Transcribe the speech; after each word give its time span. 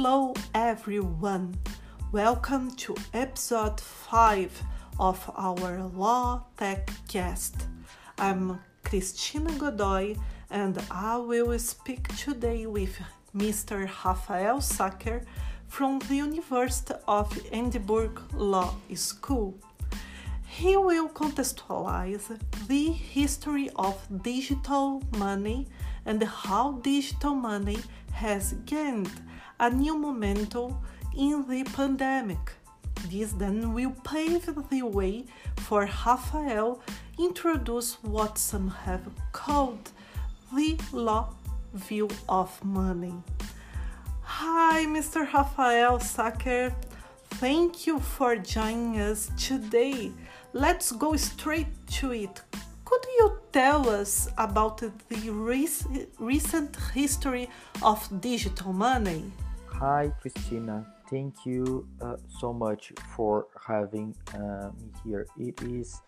Hello, 0.00 0.32
everyone. 0.54 1.58
Welcome 2.12 2.70
to 2.86 2.94
episode 3.12 3.80
5 3.80 4.62
of 5.00 5.28
our 5.34 5.82
Law 5.92 6.44
Tech 6.56 6.88
Cast. 7.08 7.56
I'm 8.16 8.60
Cristina 8.84 9.50
Godoy 9.58 10.14
and 10.50 10.80
I 10.88 11.16
will 11.16 11.58
speak 11.58 12.06
today 12.16 12.64
with 12.66 12.96
Mr. 13.36 13.90
Rafael 14.04 14.60
Sacker 14.60 15.22
from 15.66 15.98
the 16.08 16.14
University 16.14 16.94
of 17.08 17.36
Edinburgh 17.50 18.22
Law 18.34 18.76
School. 18.94 19.58
He 20.46 20.76
will 20.76 21.08
contextualize 21.08 22.38
the 22.68 22.92
history 22.92 23.68
of 23.74 23.96
digital 24.22 25.02
money 25.16 25.66
and 26.06 26.22
how 26.22 26.78
digital 26.84 27.34
money 27.34 27.78
has 28.12 28.52
gained 28.64 29.10
a 29.60 29.70
new 29.70 29.96
momentum 29.98 30.76
in 31.16 31.46
the 31.48 31.64
pandemic. 31.64 32.52
This 33.10 33.32
then 33.32 33.72
will 33.72 33.94
pave 34.04 34.46
the 34.70 34.82
way 34.82 35.24
for 35.56 35.88
Rafael 36.06 36.80
introduce 37.18 37.94
what 38.02 38.38
some 38.38 38.68
have 38.68 39.08
called 39.32 39.90
the 40.54 40.78
law 40.92 41.34
view 41.74 42.08
of 42.28 42.64
money. 42.64 43.14
Hi, 44.22 44.84
Mr. 44.86 45.32
Rafael 45.32 45.98
Sacker. 45.98 46.74
Thank 47.30 47.86
you 47.86 47.98
for 47.98 48.36
joining 48.36 49.00
us 49.00 49.30
today. 49.36 50.12
Let's 50.52 50.92
go 50.92 51.16
straight 51.16 51.68
to 51.98 52.12
it. 52.12 52.42
Could 52.84 53.04
you 53.18 53.38
tell 53.52 53.88
us 53.88 54.28
about 54.38 54.78
the 54.78 55.30
rec- 55.30 56.08
recent 56.18 56.76
history 56.94 57.48
of 57.82 58.08
digital 58.20 58.72
money? 58.72 59.32
Hi, 59.72 60.10
Christina. 60.20 60.86
Thank 61.08 61.46
you 61.46 61.86
uh, 62.00 62.16
so 62.28 62.52
much 62.52 62.92
for 63.14 63.46
having 63.66 64.14
uh, 64.34 64.70
me 64.80 64.90
here. 65.04 65.26
It 65.38 65.62
is 65.62 66.00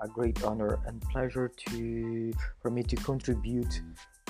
a 0.00 0.08
great 0.08 0.42
honor 0.44 0.78
and 0.86 1.00
pleasure 1.02 1.48
to 1.48 2.32
for 2.60 2.70
me 2.70 2.82
to 2.82 2.96
contribute 2.96 3.80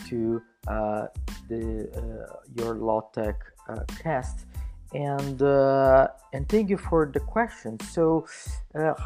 to 0.09 0.43
uh, 0.69 1.07
the 1.49 1.91
uh, 1.97 2.37
your 2.55 2.75
law 2.75 3.01
tech 3.13 3.37
uh, 3.69 3.81
cast 4.03 4.47
and 4.95 5.43
uh, 5.43 6.09
and 6.33 6.49
thank 6.49 6.71
you 6.71 6.77
for 6.77 7.11
the 7.13 7.21
question 7.21 7.79
so 7.81 8.27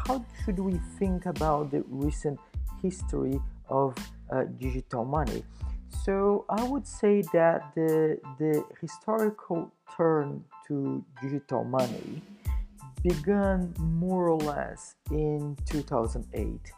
how 0.05 0.23
should 0.43 0.59
we 0.59 0.79
think 0.99 1.25
about 1.25 1.71
the 1.71 1.83
recent 1.87 2.39
history 2.81 3.39
of 3.69 3.95
digital 4.59 5.05
money 5.05 5.43
so 6.03 6.45
i 6.49 6.63
would 6.63 6.85
say 6.85 7.21
that 7.33 7.71
the 7.75 8.19
the 8.39 8.63
historical 8.79 9.71
turn 9.95 10.43
to 10.67 11.03
digital 11.21 11.63
money 11.63 12.21
began 13.03 13.73
more 13.79 14.29
or 14.29 14.37
less 14.37 14.95
in 15.11 15.57
2008 15.65 16.71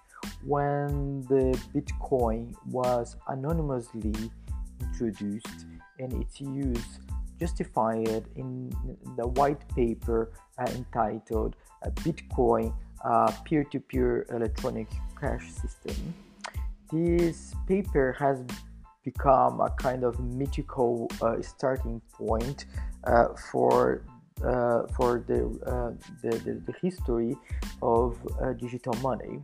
when 0.45 1.21
the 1.23 1.57
bitcoin 1.73 2.53
was 2.67 3.15
anonymously 3.27 4.13
introduced 4.81 5.65
and 5.99 6.13
its 6.21 6.39
use 6.39 6.99
justified 7.39 8.25
in 8.35 8.71
the 9.17 9.27
white 9.27 9.67
paper 9.75 10.31
uh, 10.57 10.65
entitled 10.71 11.55
uh, 11.85 11.89
Bitcoin 12.05 12.73
uh, 13.03 13.31
Peer 13.43 13.63
to 13.65 13.79
Peer 13.79 14.25
Electronic 14.29 14.87
Cash 15.19 15.51
System. 15.51 16.13
This 16.91 17.53
paper 17.67 18.15
has 18.19 18.45
become 19.03 19.61
a 19.61 19.69
kind 19.71 20.03
of 20.03 20.19
mythical 20.19 21.09
uh, 21.21 21.41
starting 21.41 22.01
point 22.11 22.65
uh, 23.03 23.27
for 23.51 24.03
uh, 24.43 24.87
for 24.97 25.23
the, 25.27 25.39
the, 26.21 26.37
the, 26.39 26.53
the, 26.65 26.73
history 26.81 27.37
of 27.81 28.17
digital 28.59 28.93
money. 28.95 29.39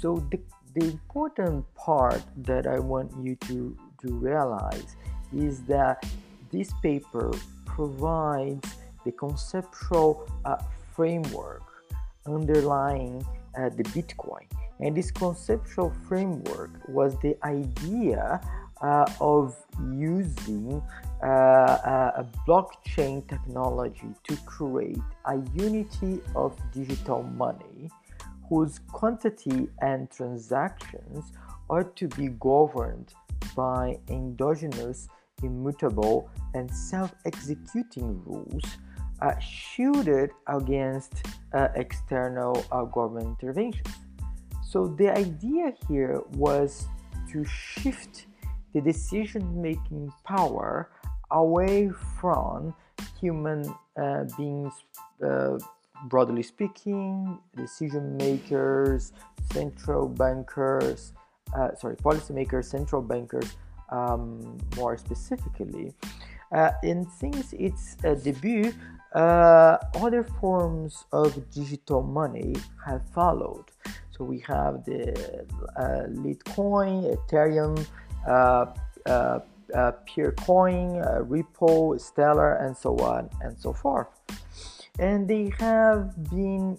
So 0.00 0.26
the, 0.30 0.40
the 0.74 0.86
important 0.86 1.66
part 1.74 2.22
that 2.38 2.66
I 2.66 2.78
want 2.78 3.12
you 3.22 3.36
to, 3.36 3.76
to 4.02 4.14
realize 4.14 4.96
is 5.36 5.62
that 5.64 6.04
this 6.50 6.72
paper 6.82 7.32
provides 7.66 8.76
the 9.04 9.12
conceptual 9.12 10.28
uh, 10.44 10.56
framework 10.94 11.62
underlying 12.26 13.24
uh, 13.58 13.68
the 13.70 13.84
Bitcoin. 13.84 14.46
And 14.80 14.96
this 14.96 15.10
conceptual 15.10 15.92
framework 16.08 16.70
was 16.88 17.18
the 17.20 17.36
idea 17.44 18.40
uh, 18.80 19.04
of 19.20 19.56
using 19.92 20.82
uh, 21.22 21.26
a 21.26 22.26
blockchain 22.48 23.28
technology 23.28 24.08
to 24.24 24.36
create 24.46 24.98
a 25.26 25.36
unity 25.54 26.20
of 26.34 26.58
digital 26.72 27.22
money 27.22 27.90
whose 28.48 28.80
quantity 28.90 29.68
and 29.82 30.10
transactions 30.10 31.32
are 31.68 31.84
to 31.84 32.08
be 32.08 32.28
governed 32.28 33.12
by 33.54 33.98
endogenous 34.08 35.08
immutable, 35.42 36.30
and 36.54 36.70
self 36.70 37.14
executing 37.24 38.22
rules 38.24 38.64
uh, 39.22 39.38
shielded 39.38 40.30
against 40.46 41.26
uh, 41.52 41.68
external 41.74 42.64
uh, 42.72 42.84
government 42.84 43.28
interventions. 43.40 43.94
So, 44.70 44.86
the 44.86 45.10
idea 45.10 45.72
here 45.88 46.22
was 46.36 46.86
to 47.32 47.44
shift 47.44 48.26
the 48.72 48.80
decision 48.80 49.60
making 49.60 50.12
power 50.22 50.92
away 51.32 51.90
from 52.20 52.72
human 53.20 53.64
uh, 54.00 54.26
beings, 54.36 54.72
uh, 55.26 55.58
broadly 56.04 56.44
speaking, 56.44 57.36
decision 57.56 58.16
makers, 58.16 59.12
central 59.52 60.08
bankers, 60.08 61.14
uh, 61.58 61.74
sorry, 61.74 61.96
policymakers, 61.96 62.66
central 62.66 63.02
bankers 63.02 63.56
um, 63.90 64.56
more 64.76 64.96
specifically. 64.96 65.92
Uh, 66.52 66.70
and 66.84 67.08
since 67.18 67.52
its 67.54 67.96
uh, 68.04 68.14
debut, 68.14 68.72
uh, 69.16 69.78
other 69.96 70.22
forms 70.22 71.06
of 71.12 71.50
digital 71.50 72.04
money 72.04 72.54
have 72.86 73.02
followed. 73.12 73.64
So 74.20 74.26
we 74.26 74.40
have 74.40 74.84
the 74.84 75.46
uh, 75.78 76.04
Litecoin, 76.10 77.16
Ethereum, 77.16 77.86
uh, 78.28 78.66
uh, 79.06 79.40
uh, 79.74 79.92
Peercoin, 80.06 81.00
uh, 81.00 81.22
Ripple, 81.22 81.98
Stellar, 81.98 82.56
and 82.56 82.76
so 82.76 82.98
on 82.98 83.30
and 83.40 83.58
so 83.58 83.72
forth. 83.72 84.08
And 84.98 85.26
they 85.26 85.50
have 85.58 86.12
been 86.28 86.78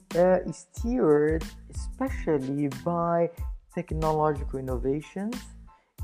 steered 0.53 1.43
especially 1.73 2.67
by 2.85 3.31
technological 3.73 4.59
innovations 4.59 5.35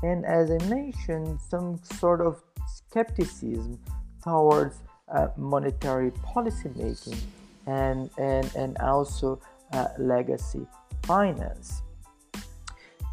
and 0.02 0.26
as 0.26 0.50
I 0.50 0.58
mentioned, 0.68 1.38
some 1.48 1.78
sort 1.84 2.20
of 2.20 2.42
skepticism 2.66 3.78
towards 4.24 4.82
uh, 5.08 5.28
monetary 5.36 6.10
policy 6.10 6.70
making 6.74 7.20
and, 7.68 8.10
and, 8.18 8.50
and 8.56 8.76
also 8.78 9.40
uh, 9.72 9.86
legacy 9.98 10.66
finance. 11.04 11.82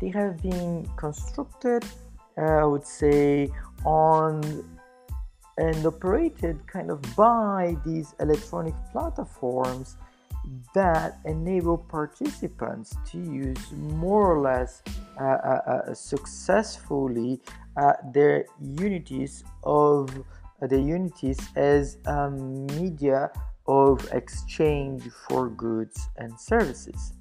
They 0.02 0.10
have 0.10 0.42
been 0.42 0.90
constructed, 0.98 1.86
uh, 2.38 2.42
I 2.42 2.66
would 2.66 2.86
say, 2.86 3.50
on 3.86 4.42
and 5.58 5.86
operated 5.86 6.68
kind 6.68 6.92
of 6.92 7.02
by 7.16 7.78
these 7.86 8.14
electronic 8.20 8.74
platforms 8.92 9.96
that 10.74 11.20
enable 11.26 11.78
participants 11.78 12.96
to 13.06 13.18
use 13.18 13.72
more 13.72 14.32
or 14.32 14.42
less 14.42 14.84
uh, 15.20 15.24
uh, 15.24 15.28
uh 15.28 15.94
successfully 15.94 17.40
uh, 17.78 17.94
their 18.14 18.46
unities 18.60 19.44
of 19.64 20.10
uh, 20.62 20.68
the 20.68 20.80
unities 20.80 21.40
as 21.56 21.98
a 22.06 22.30
media 22.30 23.32
of 23.68 24.08
exchange 24.12 25.04
for 25.28 25.50
goods 25.50 26.10
and 26.18 26.40
services. 26.40 27.14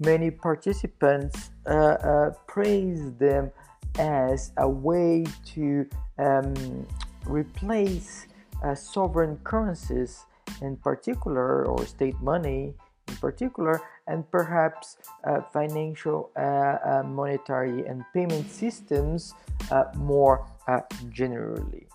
Many 0.00 0.30
participants 0.30 1.50
uh, 1.66 2.30
praise 2.46 3.12
them 3.18 3.50
as 3.98 4.52
a 4.56 4.68
way 4.68 5.24
to 5.54 5.88
um, 6.18 6.86
replace 7.26 8.26
sovereign 8.74 9.38
currencies 9.44 10.24
in 10.62 10.76
particular 10.76 11.66
or 11.66 11.86
state 11.86 12.18
money 12.20 12.74
in 13.08 13.16
particular 13.16 13.80
and 14.06 14.30
perhaps 14.30 14.96
uh, 15.24 15.40
financial 15.52 16.30
uh, 16.36 16.40
uh, 16.40 17.02
monetary 17.04 17.86
and 17.86 18.04
payment 18.14 18.50
systems 18.50 19.34
uh, 19.70 19.84
more 19.96 20.46
uh, 20.66 20.80
generally. 21.10 21.86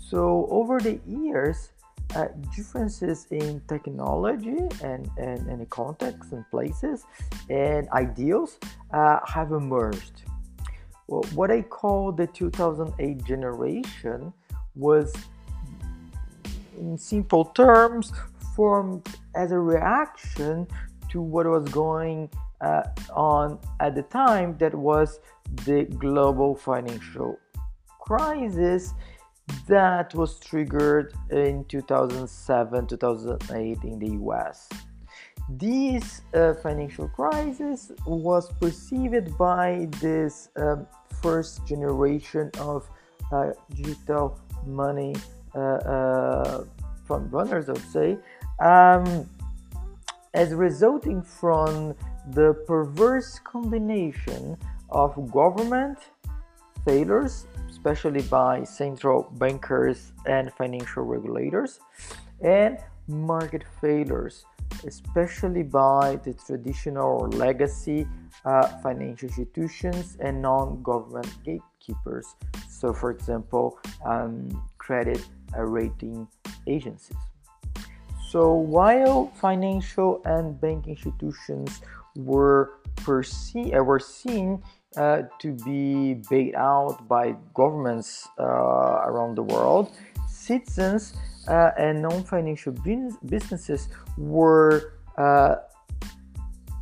So 0.00 0.46
over 0.50 0.78
the 0.80 1.00
years 1.06 1.70
uh, 2.14 2.26
differences 2.54 3.26
in 3.30 3.60
technology 3.68 4.58
and, 4.82 5.10
and, 5.18 5.46
and 5.48 5.68
contexts 5.70 6.32
and 6.32 6.48
places 6.50 7.04
and 7.50 7.88
ideals 7.90 8.58
have 8.92 9.52
emerged. 9.52 10.22
Well, 11.08 11.22
what 11.34 11.50
i 11.50 11.62
call 11.62 12.10
the 12.10 12.26
2008 12.26 13.24
generation 13.24 14.32
was 14.74 15.14
in 16.78 16.98
simple 16.98 17.44
terms, 17.44 18.12
formed 18.54 19.06
as 19.34 19.52
a 19.52 19.58
reaction 19.58 20.66
to 21.10 21.20
what 21.20 21.46
was 21.46 21.64
going 21.70 22.28
uh, 22.60 22.82
on 23.12 23.58
at 23.80 23.94
the 23.94 24.02
time 24.02 24.56
that 24.58 24.74
was 24.74 25.20
the 25.64 25.84
global 25.84 26.54
financial 26.54 27.38
crisis 28.00 28.94
that 29.68 30.14
was 30.14 30.38
triggered 30.38 31.12
in 31.30 31.64
2007 31.66 32.86
2008 32.86 33.78
in 33.84 33.98
the 33.98 34.10
US. 34.24 34.68
This 35.48 36.22
uh, 36.34 36.54
financial 36.54 37.08
crisis 37.08 37.92
was 38.06 38.52
perceived 38.60 39.36
by 39.38 39.88
this 40.00 40.48
uh, 40.56 40.76
first 41.22 41.66
generation 41.66 42.50
of 42.58 42.88
uh, 43.32 43.52
digital 43.74 44.38
money 44.66 45.14
uh, 45.54 45.58
uh, 45.58 46.64
front 47.04 47.32
runners, 47.32 47.68
I 47.68 47.72
would 47.72 47.92
say, 47.92 48.18
um, 48.58 49.28
as 50.34 50.52
resulting 50.52 51.22
from 51.22 51.94
the 52.30 52.54
perverse 52.66 53.38
combination 53.44 54.56
of 54.90 55.30
government 55.30 55.98
failures, 56.84 57.46
especially 57.86 58.22
by 58.22 58.64
central 58.64 59.30
bankers 59.38 60.12
and 60.26 60.52
financial 60.54 61.04
regulators, 61.04 61.78
and 62.40 62.78
market 63.06 63.62
failures, 63.80 64.44
especially 64.84 65.62
by 65.62 66.16
the 66.24 66.34
traditional 66.34 67.20
or 67.22 67.28
legacy 67.30 68.04
uh, 68.44 68.66
financial 68.82 69.28
institutions 69.28 70.16
and 70.18 70.42
non 70.42 70.82
government 70.82 71.32
gatekeepers. 71.44 72.34
So, 72.68 72.92
for 72.92 73.12
example, 73.12 73.78
um, 74.04 74.48
credit 74.78 75.24
uh, 75.56 75.62
rating 75.62 76.26
agencies. 76.66 77.16
So, 78.30 78.52
while 78.52 79.30
financial 79.36 80.22
and 80.24 80.60
banking 80.60 80.96
institutions 80.96 81.82
were 82.16 82.80
perceived, 82.96 83.76
uh, 83.76 83.84
were 83.84 84.00
seen 84.00 84.60
uh, 84.96 85.22
to 85.38 85.52
be 85.64 86.14
bailed 86.30 86.54
out 86.54 87.08
by 87.08 87.34
governments 87.54 88.28
uh, 88.38 88.44
around 88.44 89.34
the 89.34 89.42
world, 89.42 89.92
citizens 90.28 91.14
uh, 91.48 91.70
and 91.78 92.02
non-financial 92.02 92.72
businesses 93.26 93.88
were 94.16 94.94
uh, 95.18 95.56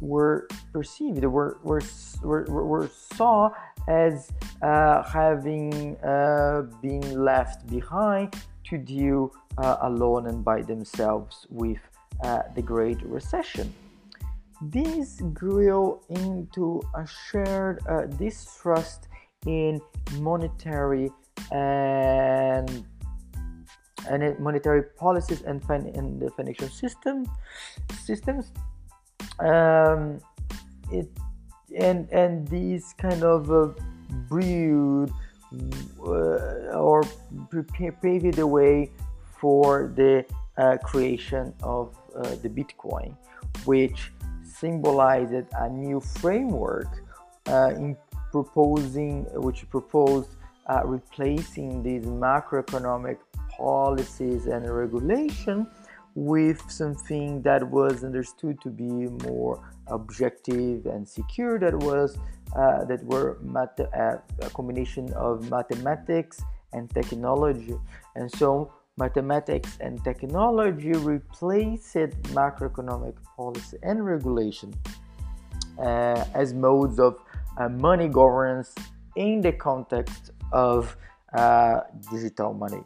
were 0.01 0.47
perceived 0.73 1.25
were 1.25 1.59
were 1.63 1.83
were, 2.23 2.45
were 2.45 2.89
saw 3.15 3.51
as 3.89 4.31
uh, 4.63 5.03
having 5.03 5.95
been 6.83 7.25
left 7.25 7.67
behind 7.67 8.35
to 8.65 8.79
deal 8.79 9.33
alone 9.59 10.27
and 10.27 10.45
by 10.45 10.63
themselves 10.63 11.47
with 11.51 11.81
the 12.55 12.63
Great 12.63 13.03
Recession. 13.03 13.73
This 14.63 15.21
grew 15.33 16.01
into 16.09 16.83
a 16.95 17.07
shared 17.07 17.81
uh, 17.89 18.07
distrust 18.07 19.09
in 19.47 19.81
monetary 20.19 21.11
and 21.53 22.87
and 24.09 24.39
monetary 24.39 24.83
policies 24.99 25.43
and, 25.43 25.65
fin- 25.65 25.91
and 25.95 26.21
the 26.21 26.31
financial 26.31 26.69
system 26.69 27.25
systems. 28.05 28.53
Um, 29.41 30.21
it 30.93 31.09
and 31.77 32.09
and 32.11 32.47
these 32.49 32.95
kind 32.99 33.25
of 33.25 33.51
uh, 33.51 33.73
brewed 34.29 35.11
uh, 36.01 36.79
or 36.79 37.03
paved 38.03 38.35
the 38.35 38.47
way 38.47 38.91
for 39.39 39.93
the 39.97 40.25
uh, 40.57 40.77
creation 40.83 41.53
of 41.63 41.97
uh, 42.17 42.35
the 42.43 42.49
Bitcoin, 42.49 43.17
which 43.65 44.13
symbolized 44.65 45.35
a 45.65 45.69
new 45.69 46.01
framework 46.01 46.91
uh, 47.49 47.71
in 47.77 47.97
proposing, 48.33 49.15
which 49.47 49.61
proposed 49.69 50.31
uh, 50.67 50.81
replacing 50.97 51.83
these 51.83 52.05
macroeconomic 52.07 53.19
policies 53.59 54.47
and 54.47 54.63
regulation 54.83 55.67
with 56.15 56.61
something 56.71 57.43
that 57.43 57.63
was 57.79 58.05
understood 58.05 58.57
to 58.63 58.71
be 58.71 58.93
more 59.29 59.55
objective 59.89 60.87
and 60.87 61.07
secure 61.19 61.59
that 61.59 61.77
was 61.91 62.17
uh, 62.57 62.85
that 62.85 63.01
were 63.05 63.37
math- 63.43 63.93
uh, 64.05 64.17
a 64.47 64.51
combination 64.59 65.13
of 65.15 65.51
mathematics 65.51 66.37
and 66.73 66.89
technology. 66.91 67.77
And 68.17 68.31
so 68.41 68.73
mathematics 68.97 69.77
and 69.81 70.03
technology 70.05 70.93
replaced 70.93 71.95
macroeconomic 72.33 73.15
policy 73.37 73.77
and 73.83 74.05
regulation 74.05 74.73
uh, 75.79 76.25
as 76.35 76.55
modes 76.55 76.99
of 76.99 77.19
uh, 77.59 77.69
money 77.69 78.09
governance 78.09 78.75
in 79.17 79.41
the 79.41 79.53
context 79.53 80.31
of 80.53 80.97
uh, 81.37 81.81
digital 82.11 82.55
money. 82.55 82.83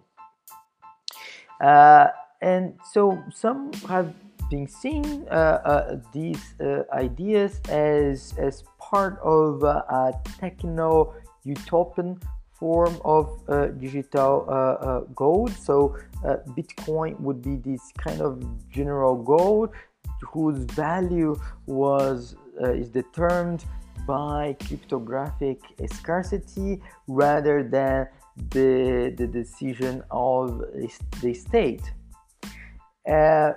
Uh, 1.60 2.06
and 2.40 2.74
so 2.92 3.22
some 3.34 3.72
have 3.88 4.14
been 4.50 4.66
seeing 4.66 5.28
uh, 5.28 5.34
uh, 5.34 6.00
these 6.14 6.54
ideas 6.92 7.60
as, 7.68 8.32
as 8.38 8.64
part 8.78 9.18
of 9.22 9.62
a 9.62 10.12
techno 10.38 11.12
utopian 11.44 12.18
form 12.58 13.00
of 13.04 13.42
uh, 13.48 13.66
digital 13.68 14.44
uh, 14.48 14.52
uh, 14.52 15.00
gold. 15.14 15.52
So 15.52 15.96
Bitcoin 16.56 17.18
would 17.20 17.40
be 17.42 17.56
this 17.56 17.92
kind 17.96 18.20
of 18.20 18.42
general 18.70 19.16
gold 19.16 19.70
whose 20.32 20.58
value 20.64 21.36
was 21.66 22.34
is 22.60 22.88
determined 22.88 23.64
by 24.06 24.56
cryptographic 24.66 25.60
scarcity 25.92 26.80
rather 27.06 27.62
than 27.62 28.08
the, 28.50 29.14
the 29.16 29.26
decision 29.26 30.02
of 30.10 30.64
the 31.20 31.34
state. 31.34 31.92
Uh, 33.08 33.52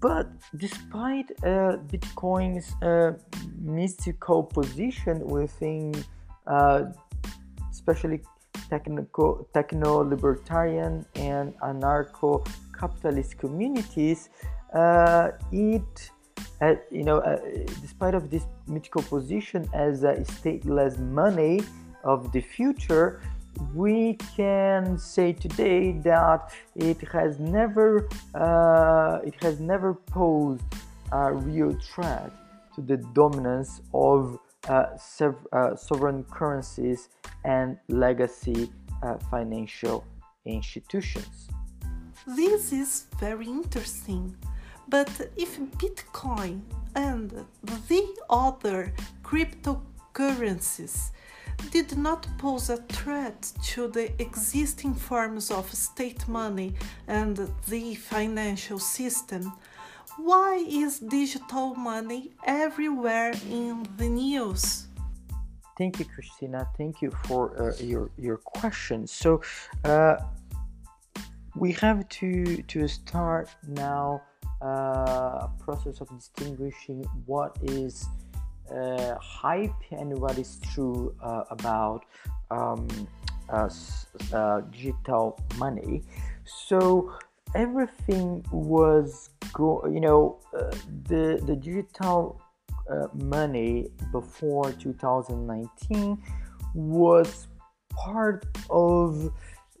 but 0.00 0.28
despite 0.56 1.30
uh, 1.42 1.78
Bitcoin's 1.92 2.74
uh, 2.82 3.12
mystical 3.60 4.42
position 4.42 5.26
within 5.26 5.92
especially 7.86 8.20
techno-libertarian 9.52 11.06
and 11.14 11.54
anarcho-capitalist 11.60 13.38
communities, 13.38 14.28
uh, 14.74 15.30
it, 15.52 16.10
uh, 16.60 16.74
you 16.90 17.04
know, 17.04 17.18
uh, 17.18 17.38
despite 17.80 18.14
of 18.14 18.28
this 18.30 18.44
mythical 18.66 19.02
position 19.02 19.68
as 19.72 20.02
a 20.02 20.14
stateless 20.16 20.98
money 20.98 21.60
of 22.02 22.32
the 22.32 22.40
future, 22.40 23.20
we 23.74 24.18
can 24.36 24.98
say 24.98 25.32
today 25.32 25.92
that 25.92 26.52
it 26.74 27.00
has 27.12 27.38
never, 27.38 28.08
uh, 28.34 29.20
it 29.24 29.34
has 29.40 29.60
never 29.60 29.94
posed 29.94 30.64
a 31.12 31.32
real 31.32 31.72
threat 31.80 32.32
to 32.74 32.82
the 32.82 32.96
dominance 33.14 33.80
of 33.94 34.38
sovereign 35.76 36.24
currencies 36.30 37.08
and 37.44 37.78
legacy 37.88 38.70
uh, 39.02 39.16
financial 39.30 40.04
institutions. 40.44 41.48
This 42.26 42.72
is 42.72 43.06
very 43.20 43.46
interesting. 43.46 44.36
But 44.88 45.10
if 45.36 45.58
Bitcoin 45.78 46.62
and 46.94 47.30
the 47.30 47.76
other 48.30 48.92
cryptocurrencies 49.22 51.10
did 51.70 51.96
not 51.96 52.26
pose 52.38 52.70
a 52.70 52.76
threat 52.76 53.52
to 53.64 53.88
the 53.88 54.10
existing 54.20 54.94
forms 54.94 55.50
of 55.50 55.72
state 55.74 56.28
money 56.28 56.74
and 57.08 57.36
the 57.68 57.94
financial 57.94 58.78
system, 58.78 59.52
why 60.18 60.64
is 60.68 60.98
digital 60.98 61.74
money 61.74 62.32
everywhere 62.44 63.32
in 63.50 63.86
the 63.96 64.08
news? 64.08 64.86
Thank 65.78 65.98
you, 65.98 66.06
Christina. 66.06 66.66
Thank 66.78 67.02
you 67.02 67.10
for 67.24 67.42
uh, 67.60 67.76
your 67.82 68.10
your 68.16 68.38
question. 68.38 69.06
So, 69.06 69.42
uh, 69.84 70.16
we 71.54 71.72
have 71.72 72.08
to 72.08 72.62
to 72.62 72.88
start 72.88 73.50
now 73.68 74.22
uh, 74.62 75.48
a 75.48 75.50
process 75.60 76.00
of 76.00 76.08
distinguishing 76.08 77.04
what 77.26 77.56
is 77.62 78.06
uh, 78.74 79.14
hype 79.20 79.82
and 79.90 80.18
what 80.18 80.38
is 80.38 80.58
true 80.72 81.14
uh, 81.22 81.44
about 81.50 82.04
um, 82.50 82.88
uh, 83.50 84.60
digital 84.72 85.38
money. 85.56 86.02
So 86.44 87.12
everything 87.54 88.44
was 88.50 89.30
you 89.58 90.00
know 90.00 90.38
uh, 90.56 90.70
the 91.08 91.42
the 91.46 91.56
digital 91.56 92.40
uh, 92.90 93.06
money 93.14 93.88
before 94.12 94.72
2019 94.72 96.22
was 96.74 97.48
part 97.90 98.46
of 98.70 99.32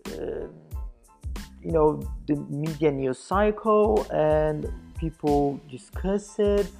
uh, 0.08 0.48
you 1.62 1.72
know 1.72 2.00
the 2.26 2.36
media 2.48 2.90
news 2.90 3.18
cycle 3.18 4.06
and 4.10 4.66
people 4.98 5.60
discuss 5.70 6.38
it 6.38 6.70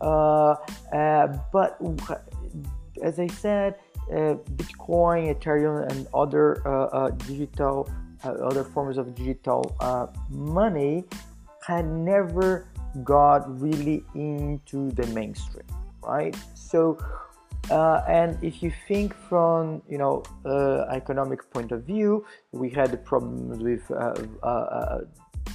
uh, 0.00 0.54
uh, 0.92 1.26
but 1.52 1.78
as 3.02 3.18
i 3.18 3.26
said 3.26 3.74
uh, 4.12 4.34
bitcoin 4.56 5.34
ethereum 5.34 5.88
and 5.90 6.06
other 6.14 6.66
uh, 6.66 6.86
uh, 6.86 7.10
digital 7.10 7.88
other 8.24 8.64
forms 8.64 8.98
of 8.98 9.14
digital 9.14 9.76
money 10.30 11.04
had 11.66 11.86
never 11.86 12.68
got 13.02 13.40
really 13.60 14.04
into 14.14 14.90
the 14.92 15.06
mainstream 15.08 15.66
right 16.02 16.36
so 16.54 16.96
uh, 17.70 18.02
and 18.06 18.38
if 18.42 18.62
you 18.62 18.72
think 18.86 19.14
from 19.28 19.82
you 19.88 19.98
know 19.98 20.22
uh, 20.44 20.82
economic 20.92 21.50
point 21.50 21.72
of 21.72 21.82
view, 21.84 22.24
we 22.52 22.70
had 22.70 23.04
problems 23.04 23.58
with 23.58 23.90
uh, 23.90 24.14
uh, 24.42 24.46
uh 24.46 25.00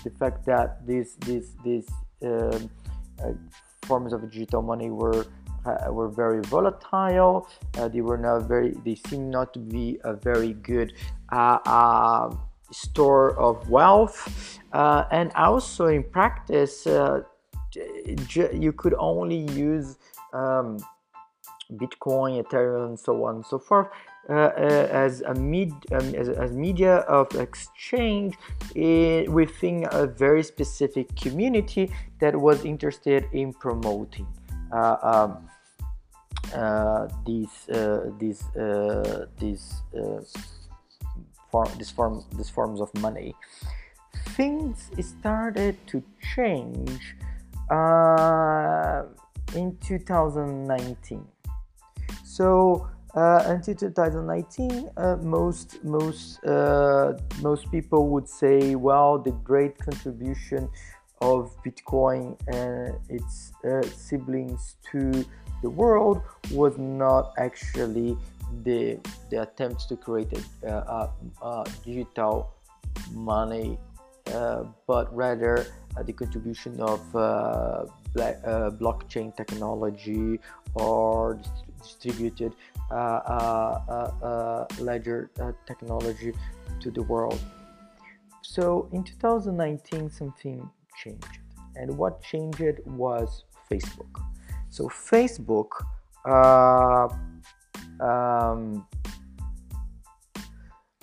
the 0.03 0.09
fact 0.19 0.45
that 0.45 0.85
these 0.85 1.15
these 1.25 1.55
these 1.63 1.87
um, 2.23 2.69
uh, 3.23 3.31
forms 3.83 4.13
of 4.13 4.21
digital 4.29 4.61
money 4.61 4.89
were 4.89 5.25
were 5.89 6.09
very 6.09 6.41
volatile. 6.41 7.47
they 7.93 8.01
were 8.01 8.17
not 8.17 8.47
very. 8.47 8.75
They 8.83 8.95
seem 8.95 9.29
not 9.29 9.53
to 9.53 9.59
be 9.59 9.99
a 10.03 10.13
very 10.13 10.53
good 10.53 10.93
store 12.71 13.37
of 13.37 13.69
wealth, 13.69 14.59
and 14.73 15.31
also 15.35 15.87
in 15.87 16.03
practice, 16.03 16.85
you 16.85 18.73
could 18.75 18.95
only 18.97 19.51
use. 19.51 19.97
Um, 20.33 20.77
Bitcoin, 21.73 22.43
Ethereum, 22.43 22.85
and 22.85 22.99
so 22.99 23.23
on 23.25 23.35
and 23.35 23.45
so 23.45 23.57
forth, 23.57 23.87
uh, 24.29 24.33
uh, 24.33 24.87
as 24.91 25.21
a 25.21 25.33
med, 25.33 25.71
um, 25.91 26.13
as, 26.15 26.29
as, 26.29 26.51
media 26.51 26.97
of 27.07 27.33
exchange 27.35 28.35
in, 28.75 29.31
within 29.31 29.87
a 29.91 30.05
very 30.05 30.43
specific 30.43 31.15
community 31.15 31.91
that 32.19 32.35
was 32.35 32.63
interested 32.63 33.25
in 33.33 33.51
promoting 33.53 34.27
uh, 34.71 34.97
um, 35.01 35.49
uh, 36.53 37.07
these 37.25 37.69
uh, 37.69 38.11
these 38.19 38.43
uh, 38.55 39.25
these 39.39 39.81
form, 41.51 41.69
this 41.77 41.91
form 41.91 42.23
these 42.33 42.49
forms 42.49 42.81
of 42.81 42.93
money. 42.95 43.35
Things 44.35 44.89
started 44.99 45.75
to 45.87 46.03
change 46.33 47.15
in 49.55 49.77
2019 49.81 51.27
so 52.31 52.87
uh, 53.13 53.43
until 53.47 53.75
2019, 53.75 54.89
uh, 54.95 55.17
most 55.21 55.83
most 55.83 56.41
uh, 56.45 57.11
most 57.41 57.69
people 57.69 58.07
would 58.07 58.29
say, 58.29 58.75
well, 58.75 59.19
the 59.19 59.31
great 59.43 59.77
contribution 59.77 60.69
of 61.19 61.51
Bitcoin 61.61 62.39
and 62.47 62.95
its 63.09 63.51
uh, 63.65 63.81
siblings 63.81 64.77
to 64.91 65.25
the 65.61 65.69
world 65.69 66.21
was 66.51 66.77
not 66.77 67.33
actually 67.37 68.17
the 68.63 68.99
the 69.29 69.41
attempt 69.41 69.87
to 69.89 69.95
create 69.95 70.31
a, 70.63 70.67
a, 70.67 71.09
a 71.41 71.65
digital 71.85 72.53
money, 73.11 73.77
uh, 74.33 74.63
but 74.87 75.13
rather 75.15 75.65
uh, 75.97 76.03
the 76.03 76.13
contribution 76.13 76.79
of 76.79 77.01
black, 78.13 78.41
blockchain 78.79 79.35
technology 79.35 80.39
or 80.75 81.39
distributed 81.81 82.53
uh, 82.91 82.93
uh, 82.93 84.11
uh, 84.21 84.65
ledger 84.79 85.29
technology 85.65 86.33
to 86.79 86.91
the 86.91 87.01
world. 87.03 87.39
So 88.41 88.89
in 88.91 89.03
2019, 89.03 90.09
something 90.09 90.69
changed, 91.01 91.39
and 91.75 91.97
what 91.97 92.21
changed 92.21 92.79
was 92.85 93.45
Facebook. 93.69 94.21
So 94.69 94.89
Facebook 94.89 95.69
um, 98.01 98.85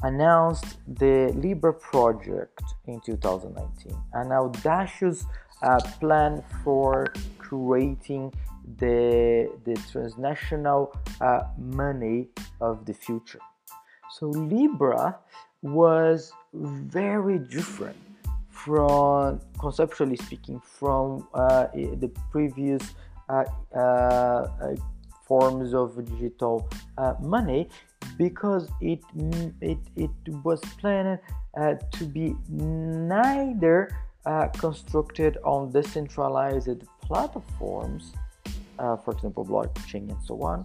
announced 0.03 0.79
the 0.87 1.33
Libra 1.35 1.73
project 1.73 2.63
in 2.87 3.01
2019, 3.01 3.97
an 4.15 4.33
audacious 4.33 5.25
uh, 5.63 5.81
plan 6.01 6.43
for 6.63 7.13
creating 7.39 8.33
the, 8.79 9.51
the 9.65 9.75
transnational 9.91 10.95
uh, 11.21 11.41
money 11.57 12.29
of 12.61 12.85
the 12.85 12.95
future. 12.95 13.41
So 14.11 14.27
Libra 14.27 15.19
was 15.63 16.33
very 16.53 17.39
different 17.39 17.97
from, 18.51 19.41
conceptually 19.59 20.17
speaking, 20.17 20.61
from 20.61 21.27
uh, 21.35 21.67
the 21.75 22.11
previous 22.31 22.83
uh, 23.29 23.45
uh 23.77 24.75
forms 25.29 25.75
of 25.75 26.05
digital 26.07 26.69
uh, 26.97 27.15
money 27.21 27.69
because 28.17 28.69
it, 28.81 29.01
it, 29.61 29.79
it 29.97 30.11
was 30.43 30.61
planned 30.81 31.19
to 31.93 32.05
be 32.05 32.35
neither 32.49 33.91
constructed 34.59 35.39
on 35.45 35.71
decentralized 35.71 36.83
platforms 37.01 38.13
uh, 38.79 38.97
for 38.97 39.13
example, 39.13 39.45
blockchain 39.45 40.09
and 40.11 40.23
so 40.25 40.41
on, 40.43 40.65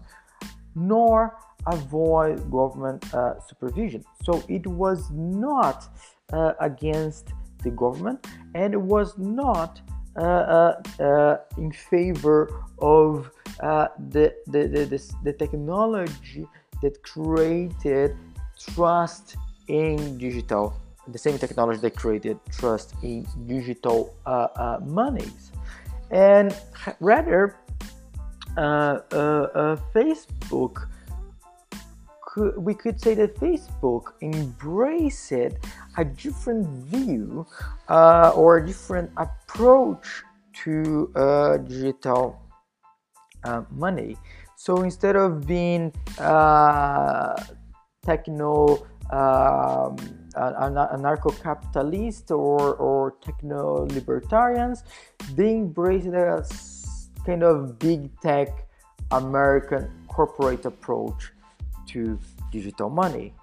nor 0.76 1.38
avoid 1.68 2.50
government 2.52 3.14
uh, 3.14 3.40
supervision. 3.40 4.04
So 4.24 4.44
it 4.48 4.66
was 4.68 5.10
not 5.12 5.88
uh, 6.32 6.54
against 6.60 7.34
the 7.64 7.72
government 7.72 8.26
and 8.56 8.74
it 8.74 8.82
was 8.82 9.18
not 9.18 9.80
uh, 9.80 9.84
uh, 9.84 9.92
uh, 9.92 10.03
in 10.18 11.72
favor 11.72 12.64
of 12.80 13.32
the, 13.60 14.34
the, 14.48 14.68
the, 14.68 15.14
the, 15.24 15.34
technology 15.34 16.48
that 16.82 17.02
created 17.04 18.16
trust 18.60 19.36
in 19.68 20.18
digital, 20.18 20.74
the 21.08 21.18
same 21.18 21.38
technology 21.38 21.80
that 21.80 21.96
created 21.96 22.40
trust 22.52 22.96
in 23.02 23.26
digital 23.48 24.14
monies. 24.86 25.52
And 26.12 26.56
rather, 27.00 27.56
uh, 28.56 29.00
uh, 29.12 29.16
uh, 29.16 29.78
Facebook, 29.96 30.88
we 32.58 32.76
could 32.76 33.02
say 33.02 33.16
that 33.16 33.36
Facebook 33.38 34.14
embraced 34.22 35.32
a 35.98 36.06
different 36.06 36.68
view 36.88 37.46
uh, 37.90 38.32
or 38.36 38.58
a 38.58 38.66
different 38.66 39.12
approach 39.18 40.24
to 40.64 41.12
uh, 41.16 41.58
digital 41.58 42.42
uh, 43.44 43.64
money. 43.72 44.18
So 44.56 44.82
instead 44.84 45.16
of 45.16 45.46
being 45.46 45.92
techno 48.06 48.88
um, 49.12 49.98
anarcho-capitalist 50.36 52.32
or, 52.32 52.76
or 52.76 53.12
techno-libertarians, 53.22 54.84
they 55.36 55.56
embrace 55.56 56.06
a 56.06 56.46
kind 57.26 57.44
of 57.44 57.78
big 57.80 58.10
tech 58.22 58.48
American 59.12 59.92
corporate 60.08 60.66
approach 60.66 61.32
to 61.88 62.18
digital 62.52 62.90
money. 62.90 63.34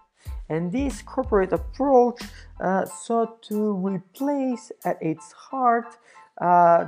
And 0.50 0.72
this 0.72 1.00
corporate 1.00 1.52
approach 1.52 2.20
uh, 2.60 2.84
sought 2.84 3.42
to 3.44 3.72
replace 3.72 4.72
at 4.84 4.98
its 5.00 5.30
heart 5.32 5.96
uh, 6.40 6.86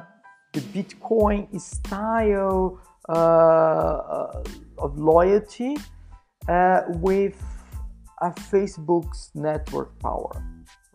the 0.52 0.60
Bitcoin 0.60 1.60
style 1.60 2.80
uh, 3.08 4.42
of 4.78 4.98
loyalty 4.98 5.76
uh, 6.48 6.82
with 6.88 7.40
a 8.20 8.30
Facebook's 8.30 9.30
network 9.34 9.96
power, 10.00 10.42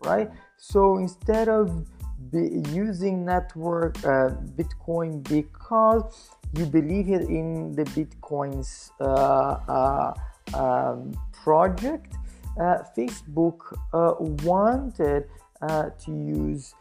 right? 0.04 0.30
So 0.58 0.98
instead 0.98 1.48
of 1.48 1.86
using 2.32 3.24
network 3.24 3.96
uh, 4.04 4.30
Bitcoin 4.56 5.22
because 5.22 6.30
you 6.54 6.66
believe 6.66 7.08
in 7.08 7.72
the 7.72 7.84
Bitcoin's 7.84 8.90
uh, 9.00 10.12
um, 10.54 11.12
project. 11.32 12.14
Uh, 12.58 12.82
Facebook 12.96 13.60
uh, 13.92 14.14
wanted 14.44 15.24
uh, 15.62 15.90
to 16.04 16.10
use 16.10 16.74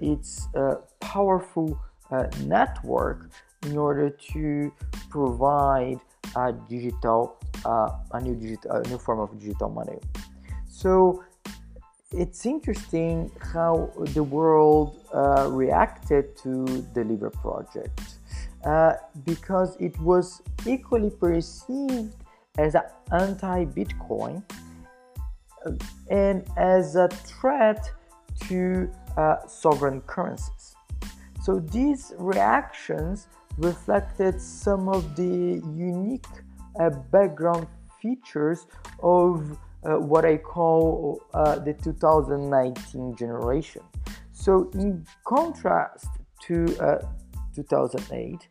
its 0.00 0.48
powerful 1.00 1.78
network 2.42 3.30
in 3.66 3.76
order 3.78 4.10
to 4.10 4.72
provide 5.08 6.00
a 6.36 6.52
digital, 6.68 7.38
a 7.64 8.20
new 8.20 8.34
digital, 8.34 8.72
a 8.72 8.88
new 8.88 8.98
form 8.98 9.20
of 9.20 9.38
digital 9.38 9.68
money. 9.68 9.98
So 10.68 11.22
it's 12.12 12.44
interesting 12.44 13.30
how 13.52 13.92
the 14.14 14.22
world 14.22 14.98
uh, 15.14 15.48
reacted 15.48 16.36
to 16.38 16.64
the 16.94 17.04
Libra 17.04 17.30
project 17.30 18.00
uh, 18.64 18.94
because 19.24 19.76
it 19.76 19.96
was 20.00 20.42
equally 20.66 21.10
perceived 21.10 22.14
as 22.58 22.74
an 22.74 22.82
anti 23.12 23.64
Bitcoin 23.64 24.42
and 26.10 26.44
as 26.56 26.96
a 26.96 27.08
threat 27.08 27.90
to 28.48 28.90
uh, 29.16 29.36
sovereign 29.46 30.00
currencies. 30.02 30.74
So 31.42 31.58
these 31.58 32.12
reactions 32.18 33.28
reflected 33.58 34.40
some 34.40 34.88
of 34.88 35.16
the 35.16 35.60
unique 35.74 36.26
uh, 36.78 36.90
background 36.90 37.66
features 38.00 38.66
of 39.02 39.58
uh, 39.82 39.96
what 39.96 40.24
I 40.24 40.36
call 40.36 41.22
uh, 41.34 41.58
the 41.58 41.72
2019 41.72 43.16
generation. 43.16 43.82
So, 44.32 44.70
in 44.74 45.06
contrast 45.24 46.08
to 46.46 46.64
uh, 46.80 47.06
2008, 47.54 48.48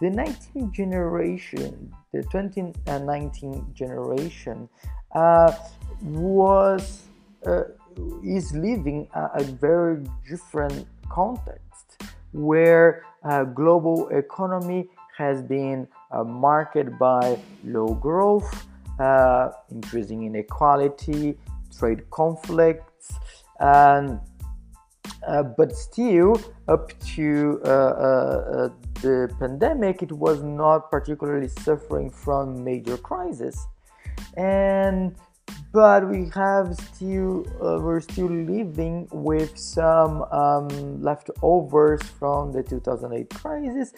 the 0.00 0.10
19 0.10 0.72
generation, 0.72 1.92
the 2.12 2.22
2019 2.24 3.66
generation, 3.72 4.68
uh, 5.14 5.52
was 6.02 7.02
uh, 7.46 7.62
is 8.24 8.52
living 8.54 9.08
a, 9.14 9.30
a, 9.34 9.42
very 9.42 10.04
different 10.28 10.86
context 11.08 12.02
where 12.32 13.04
uh, 13.24 13.44
global 13.44 14.08
economy 14.08 14.88
has 15.16 15.42
been 15.42 15.88
uh, 16.12 16.22
marked 16.22 16.98
by 16.98 17.38
low 17.64 17.88
growth, 17.94 18.66
uh, 19.00 19.50
increasing 19.70 20.24
inequality, 20.24 21.36
trade 21.76 22.08
conflicts, 22.10 23.12
and 23.58 24.20
uh, 25.26 25.42
but 25.42 25.74
still, 25.74 26.40
up 26.68 26.92
to 27.00 27.60
the 27.62 29.34
pandemic, 29.38 30.02
it 30.02 30.12
was 30.12 30.42
not 30.42 30.90
particularly 30.90 31.48
suffering 31.48 32.10
from 32.10 32.62
major 32.62 32.96
crisis, 32.96 33.66
and 34.36 35.16
but 35.72 36.08
we 36.08 36.30
have 36.34 36.74
still 36.74 37.46
uh, 37.62 37.78
we're 37.80 38.00
still 38.00 38.30
living 38.30 39.08
with 39.12 39.58
some 39.58 40.22
um, 40.32 41.02
leftovers 41.02 42.02
from 42.02 42.52
the 42.52 42.62
2008 42.62 43.30
crisis 43.30 43.92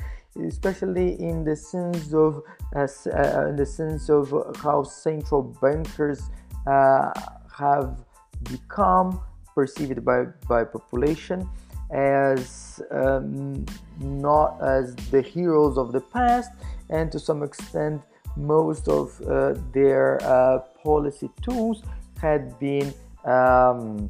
especially 0.47 1.21
in 1.21 1.45
the 1.45 1.57
sense 1.57 2.13
of 2.13 2.43
uh, 2.77 2.87
uh, 3.15 3.47
in 3.49 3.57
the 3.57 3.67
sense 3.67 4.09
of 4.09 4.33
how 4.63 4.83
central 4.83 5.43
bankers 5.61 6.31
uh, 6.67 7.11
have 7.57 8.05
become 8.45 9.21
perceived 9.55 10.05
by 10.05 10.25
by 10.49 10.65
population 10.65 11.49
as 11.91 12.81
um, 12.93 13.67
not 13.99 14.61
as 14.63 14.95
the 15.11 15.21
heroes 15.21 15.77
of 15.77 15.93
the 15.93 16.01
past 16.01 16.51
and 16.89 17.11
to 17.11 17.19
some 17.19 17.43
extent 17.43 18.01
most 18.37 18.89
of 18.89 19.21
uh, 19.23 19.55
their 19.73 20.23
uh, 20.23 20.59
policy 20.83 21.31
tools 21.43 21.83
had 22.21 22.59
been 22.59 22.93
um, 23.25 24.09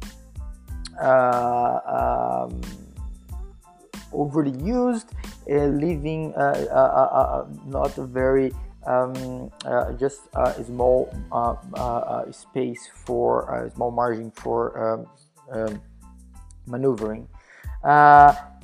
uh, 1.01 2.47
um, 2.47 2.61
overly 4.13 4.57
used, 4.61 5.13
uh, 5.49 5.65
leaving 5.65 6.33
uh, 6.35 6.65
uh, 6.71 7.45
not 7.65 7.97
a 7.97 8.05
very 8.05 8.51
um, 8.85 9.51
just 9.99 10.21
a 10.33 10.63
small 10.63 11.09
space 12.31 12.89
for 13.05 13.65
a 13.65 13.71
small 13.71 13.91
margin 13.91 14.31
for 14.31 14.77
um, 14.77 15.07
um 15.51 15.81
maneuvering. 16.67 17.27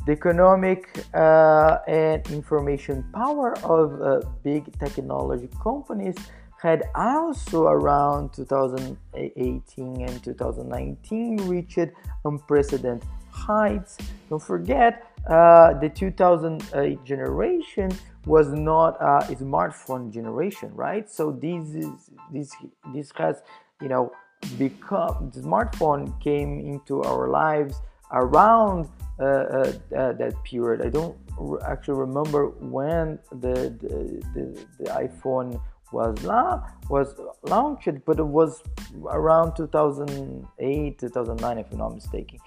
The 0.08 0.14
economic 0.14 1.04
uh, 1.14 1.80
and 1.86 2.26
information 2.32 3.04
power 3.14 3.58
of 3.60 4.02
uh, 4.02 4.22
big 4.42 4.64
technology 4.80 5.50
companies 5.62 6.16
had 6.62 6.84
also 6.96 7.68
around 7.68 8.34
2018 8.34 10.02
and 10.02 10.24
2019 10.24 11.38
reached 11.46 11.90
unprecedented 12.24 13.06
heights. 13.30 13.98
Don't 14.30 14.42
forget, 14.42 15.12
uh, 15.30 15.74
the 15.74 15.90
2008 15.90 17.04
generation 17.04 17.92
was 18.26 18.48
not 18.54 18.96
a 19.02 19.36
smartphone 19.36 20.12
generation, 20.12 20.74
right? 20.74 21.10
So 21.10 21.32
this 21.32 21.76
is 21.76 22.10
this 22.32 22.56
this 22.94 23.12
has 23.18 23.42
you 23.82 23.90
know 23.90 24.12
become 24.58 25.32
the 25.34 25.42
smartphone 25.42 26.20
came 26.22 26.60
into 26.60 27.02
our 27.04 27.28
lives 27.30 27.82
around 28.12 28.90
uh, 29.20 29.24
uh, 29.24 29.74
uh, 29.96 30.14
that 30.14 30.34
period. 30.44 30.86
I 30.86 30.90
don't 30.90 31.18
actually 31.66 32.00
remember 32.00 32.48
when 32.48 33.20
the 33.32 33.76
the, 33.82 34.24
the, 34.34 34.66
the 34.80 34.90
iPhone 34.92 35.60
was 35.92 36.22
la- 36.24 36.70
was 36.90 37.16
launched, 37.44 37.90
but 38.06 38.20
it 38.20 38.26
was 38.26 38.62
around 39.06 39.56
2008, 39.56 41.00
2009, 41.00 41.58
if 41.58 41.72
I'm 41.72 41.78
not 41.78 41.96
mistaken, 41.96 42.40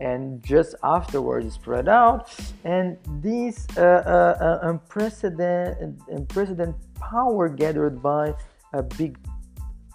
and 0.00 0.42
just 0.42 0.74
afterwards 0.82 1.54
spread 1.54 1.88
out. 1.88 2.30
And 2.64 2.96
this 3.22 3.66
uh, 3.76 3.82
uh, 3.82 4.44
uh, 4.44 4.68
unprecedented, 4.68 6.00
unprecedented 6.08 6.74
power 6.94 7.48
gathered 7.48 8.02
by 8.02 8.34
a 8.72 8.82
big 8.82 9.18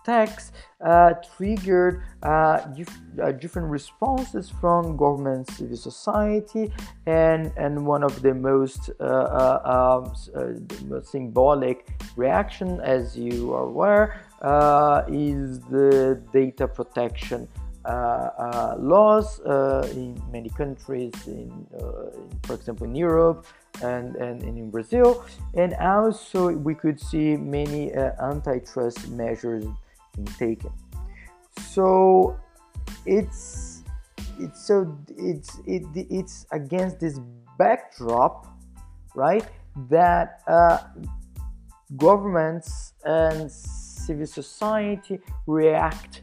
attacks 0.02 0.52
uh, 0.84 1.14
triggered 1.36 2.04
uh, 2.24 2.60
dif- 2.76 3.00
uh, 3.22 3.32
different 3.34 3.70
responses 3.70 4.50
from 4.50 4.98
government, 4.98 5.50
civil 5.52 5.78
society, 5.78 6.72
and, 7.06 7.52
and 7.58 7.86
one 7.86 8.04
of 8.04 8.22
the 8.22 8.34
most, 8.34 8.90
uh, 9.00 9.04
uh, 9.04 10.04
um, 10.04 11.04
symbolic 11.04 11.88
reaction, 12.16 12.80
as 12.82 13.18
you 13.18 13.54
are 13.54 13.64
aware, 13.64 14.22
is 15.08 15.60
the 15.70 16.22
data 16.34 16.68
protection. 16.68 17.48
Uh, 17.84 18.76
laws 18.78 19.40
uh, 19.40 19.90
in 19.94 20.22
many 20.32 20.50
countries, 20.50 21.12
in, 21.26 21.66
uh, 21.76 22.12
for 22.44 22.54
example, 22.54 22.86
in 22.86 22.94
Europe 22.94 23.48
and, 23.82 24.16
and, 24.18 24.44
and, 24.44 24.56
in 24.56 24.70
Brazil. 24.70 25.26
And 25.56 25.74
also, 25.74 26.50
we 26.50 26.76
could 26.76 27.00
see 27.00 27.36
many 27.36 27.92
antitrust 27.94 29.10
measures 29.10 29.66
taken 30.38 30.72
so 31.60 32.38
it's 33.06 33.82
it's 34.40 34.66
so 34.68 34.98
it's 35.18 35.60
it, 35.66 35.84
it's 35.96 36.46
against 36.52 37.00
this 37.00 37.20
backdrop 37.58 38.48
right 39.16 39.46
that 39.90 40.42
uh, 40.48 40.80
governments 41.98 42.94
and 43.06 43.52
civil 43.52 44.26
society 44.26 45.20
react 45.48 46.22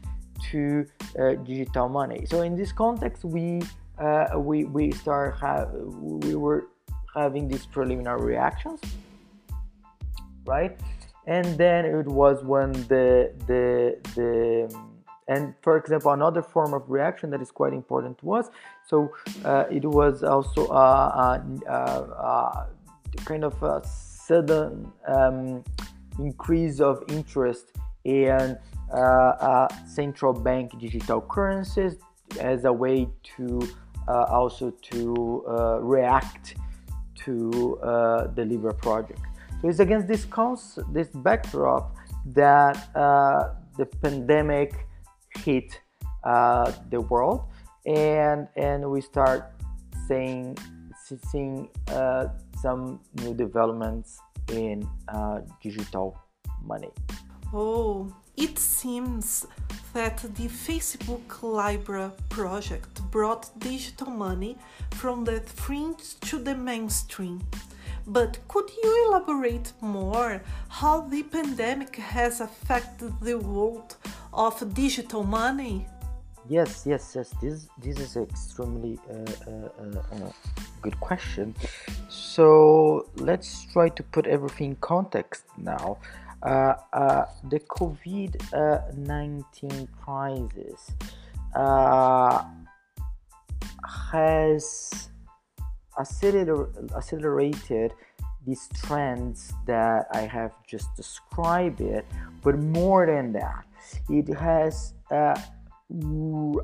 to 0.51 0.85
uh, 1.19 1.33
digital 1.43 1.89
money. 1.89 2.25
So 2.25 2.41
in 2.41 2.55
this 2.55 2.71
context 2.71 3.23
we 3.23 3.61
uh, 3.97 4.27
we 4.37 4.65
we 4.65 4.91
start 4.91 5.37
have 5.39 5.71
we 5.73 6.35
were 6.35 6.67
having 7.15 7.47
these 7.47 7.65
preliminary 7.65 8.21
reactions 8.21 8.79
right 10.45 10.79
and 11.29 11.45
then 11.59 11.85
it 11.85 12.07
was 12.07 12.43
when 12.43 12.71
the 12.93 13.31
the 13.45 13.97
the 14.15 14.75
and 15.27 15.53
for 15.61 15.77
example 15.77 16.11
another 16.11 16.41
form 16.41 16.73
of 16.73 16.81
reaction 16.89 17.29
that 17.29 17.41
is 17.41 17.51
quite 17.51 17.71
important 17.71 18.17
to 18.17 18.33
us 18.33 18.49
so 18.85 19.11
uh, 19.45 19.65
it 19.69 19.85
was 19.85 20.23
also 20.23 20.67
a, 20.69 21.39
a, 21.67 21.73
a, 21.73 22.67
kind 23.25 23.43
of 23.43 23.61
a 23.61 23.81
sudden 23.85 24.91
um, 25.07 25.63
increase 26.17 26.79
of 26.79 27.03
interest 27.09 27.73
in 28.05 28.57
uh, 28.91 28.97
uh, 28.97 29.67
central 29.85 30.33
bank 30.33 30.77
digital 30.79 31.21
currencies 31.21 31.97
as 32.39 32.65
a 32.65 32.73
way 32.73 33.07
to 33.23 33.61
uh, 34.07 34.23
also 34.23 34.71
to 34.81 35.45
uh, 35.47 35.79
react 35.79 36.55
to 37.13 37.77
uh, 37.83 38.27
the 38.33 38.45
Libra 38.45 38.73
project. 38.73 39.28
So 39.61 39.67
it's 39.67 39.79
against 39.79 40.07
this 40.07 40.25
cons- 40.25 40.79
this 40.93 41.09
backdrop 41.09 41.95
that 42.33 42.95
uh, 42.95 43.55
the 43.77 43.85
pandemic 43.85 44.87
hit 45.37 45.81
uh, 46.23 46.71
the 46.89 47.01
world, 47.01 47.41
and 47.85 48.47
and 48.55 48.89
we 48.89 49.01
start 49.01 49.51
seeing 50.07 50.57
seeing 51.31 51.69
uh, 51.89 52.27
some 52.61 52.99
new 53.21 53.33
developments 53.33 54.19
in 54.51 54.87
uh, 55.07 55.41
digital 55.61 56.17
money. 56.63 56.91
Oh, 57.53 58.13
it 58.37 58.59
seems 58.59 59.45
that 59.93 60.17
the 60.35 60.47
Facebook 60.47 61.41
Libra 61.41 62.11
project 62.29 63.01
brought 63.11 63.49
digital 63.59 64.11
money 64.11 64.57
from 64.91 65.25
the 65.25 65.41
fringe 65.41 66.19
to 66.21 66.37
the 66.37 66.55
mainstream. 66.55 67.41
But 68.09 68.39
could 68.47 68.71
you 68.83 69.07
elaborate 69.07 69.71
more 69.81 70.41
how 70.67 71.01
the 71.01 71.21
pandemic 71.21 71.95
has 71.97 72.41
affected 72.41 73.13
the 73.21 73.37
world 73.37 73.97
of 74.33 74.73
digital 74.73 75.23
money? 75.23 75.85
Yes, 76.49 76.87
yes, 76.87 77.13
yes. 77.15 77.29
This 77.39 77.67
this 77.77 77.99
is 77.99 78.17
extremely 78.17 78.97
uh, 79.07 79.13
uh, 79.13 79.69
uh, 79.83 80.25
uh, 80.25 80.31
good 80.81 80.99
question. 80.99 81.53
So 82.09 83.05
let's 83.17 83.65
try 83.71 83.89
to 83.89 84.01
put 84.01 84.25
everything 84.25 84.71
in 84.71 84.75
context 84.77 85.43
now. 85.57 85.99
Uh, 86.41 86.73
uh, 86.91 87.25
the 87.51 87.59
COVID 87.59 88.31
nineteen 88.97 89.87
crisis 90.01 90.89
has 94.11 95.09
acceler- 95.99 96.71
accelerated 96.95 97.93
these 98.45 98.69
trends 98.73 99.51
that 99.67 100.07
I 100.13 100.21
have 100.21 100.53
just 100.65 100.95
described 100.95 101.81
it, 101.81 102.05
but 102.41 102.57
more 102.57 103.05
than 103.05 103.33
that, 103.33 103.65
it 104.09 104.33
has 104.33 104.93
uh, 105.11 105.35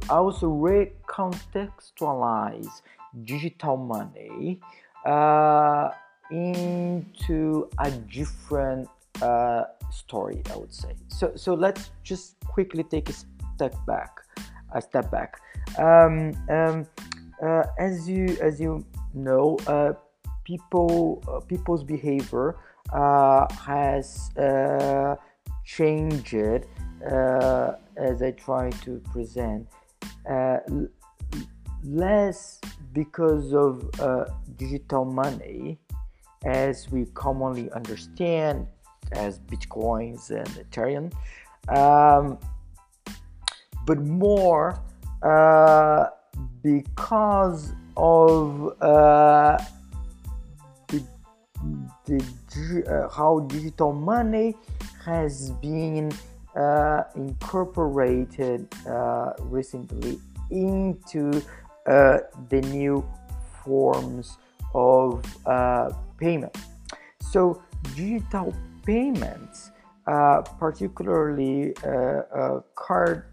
also 0.10 0.50
recontextualized 0.50 2.82
digital 3.24 3.78
money 3.78 4.60
uh, 5.06 5.91
into 6.32 7.69
a 7.80 7.91
different 7.91 8.89
uh, 9.21 9.65
story, 9.91 10.41
I 10.52 10.58
would 10.58 10.74
say. 10.74 10.95
So, 11.08 11.32
so 11.36 11.54
let's 11.54 11.91
just 12.04 12.39
quickly 12.45 12.84
take 12.84 13.10
a 13.10 13.13
step 13.56 13.76
back. 13.86 14.17
A 14.74 14.82
step 14.82 15.12
back. 15.12 15.39
Um, 15.78 16.34
um, 16.50 16.88
uh, 17.41 17.63
as 17.80 18.10
you 18.10 18.38
as 18.41 18.60
you 18.60 18.86
know, 19.15 19.58
uh, 19.67 19.93
people 20.43 21.23
uh, 21.28 21.39
people's 21.41 21.84
behavior 21.84 22.58
uh, 22.93 23.51
has 23.54 24.30
uh, 24.38 25.15
changed 25.63 26.36
uh, 26.36 27.71
as 27.97 28.21
I 28.21 28.32
try 28.32 28.69
to 28.69 29.01
present. 29.12 29.67
Less 31.84 32.60
because 32.93 33.54
of 33.54 33.91
digital 34.58 35.06
money, 35.06 35.78
as 36.45 36.89
we 36.91 37.06
commonly 37.13 37.71
understand 37.71 38.67
as 39.12 39.39
bitcoins 39.39 40.32
and 40.32 40.47
Ethereum, 40.47 41.13
um, 41.69 42.39
but 43.86 43.99
more 43.99 44.80
uh, 45.21 46.08
because 46.63 47.73
of 47.98 48.76
uh, 48.82 49.58
the, 50.88 51.04
the 52.06 52.84
uh, 52.88 53.10
how 53.10 53.40
digital 53.42 53.94
money 53.94 54.56
has 55.04 55.52
been 55.62 56.12
uh, 56.56 57.04
incorporated 57.16 58.68
uh, 58.88 59.34
recently 59.40 60.20
into 60.52 61.42
the 61.86 62.62
new 62.72 63.06
forms 63.64 64.38
of 64.74 65.24
payment. 66.18 66.56
So 67.20 67.62
digital 67.96 68.56
payments, 68.86 69.72
uh, 70.08 70.42
particularly 70.60 71.76
uh, 71.84 71.90
uh, 71.90 72.62
card, 72.76 73.26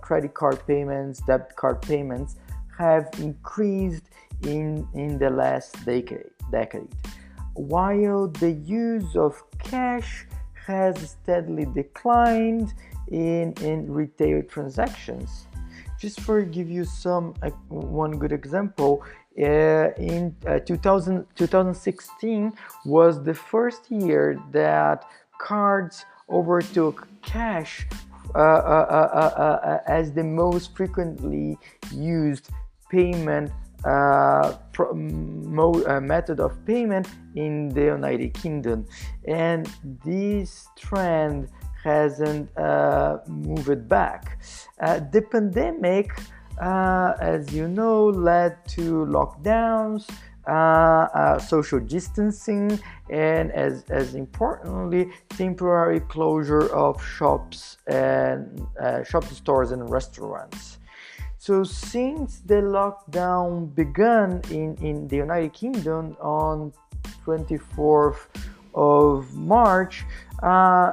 credit 0.00 0.34
card 0.34 0.64
payments, 0.66 1.20
debit 1.26 1.56
card 1.56 1.82
payments, 1.82 2.36
have 2.80 3.10
increased 3.18 4.06
in, 4.42 4.88
in 4.94 5.18
the 5.18 5.28
last 5.28 5.68
decade, 5.84 6.30
decade, 6.50 6.88
while 7.54 8.26
the 8.42 8.52
use 8.52 9.14
of 9.16 9.32
cash 9.58 10.26
has 10.66 10.94
steadily 11.10 11.66
declined 11.74 12.72
in, 13.08 13.52
in 13.60 13.78
retail 13.92 14.42
transactions. 14.54 15.46
Just 15.98 16.20
for 16.20 16.40
give 16.40 16.70
you 16.70 16.84
some 16.84 17.34
uh, 17.42 17.50
one 17.68 18.12
good 18.22 18.32
example, 18.32 19.04
uh, 19.38 19.90
in 20.12 20.34
uh, 20.46 20.58
2000, 20.60 21.26
2016 21.36 22.52
was 22.86 23.22
the 23.22 23.34
first 23.34 23.90
year 23.90 24.40
that 24.52 25.04
cards 25.38 26.06
overtook 26.30 27.06
cash 27.20 27.86
uh, 28.34 28.38
uh, 28.38 28.40
uh, 28.40 29.30
uh 29.34 29.78
as 29.88 30.12
the 30.12 30.22
most 30.22 30.76
frequently 30.76 31.58
used 31.92 32.50
payment 32.90 33.50
pro- 33.82 34.94
mo- 34.94 36.00
method 36.00 36.40
of 36.40 36.52
payment 36.66 37.08
in 37.34 37.68
the 37.70 37.84
United 37.84 38.34
Kingdom. 38.34 38.84
And 39.26 39.66
this 40.04 40.68
trend 40.76 41.48
hasn't 41.82 42.50
moved 43.26 43.88
back. 43.88 44.38
the 44.78 45.22
pandemic 45.30 46.10
uh, 46.60 47.14
as 47.20 47.52
you 47.52 47.68
know, 47.68 48.06
led 48.06 48.56
to 48.68 49.06
lockdowns, 49.06 50.08
uh, 50.46 50.50
uh, 50.50 51.38
social 51.38 51.80
distancing, 51.80 52.78
and 53.08 53.50
as, 53.52 53.84
as 53.88 54.14
importantly, 54.14 55.10
temporary 55.30 56.00
closure 56.00 56.68
of 56.74 57.02
shops 57.02 57.78
and 57.86 58.66
uh, 58.80 59.02
shop 59.04 59.24
stores 59.24 59.70
and 59.70 59.90
restaurants. 59.90 60.78
So, 61.40 61.64
since 61.64 62.40
the 62.40 62.60
lockdown 62.60 63.74
began 63.74 64.42
in, 64.50 64.76
in 64.82 65.08
the 65.08 65.16
United 65.16 65.54
Kingdom 65.54 66.14
on 66.20 66.70
24th 67.24 68.26
of 68.74 69.34
March, 69.34 70.04
uh, 70.42 70.46
uh, 70.46 70.92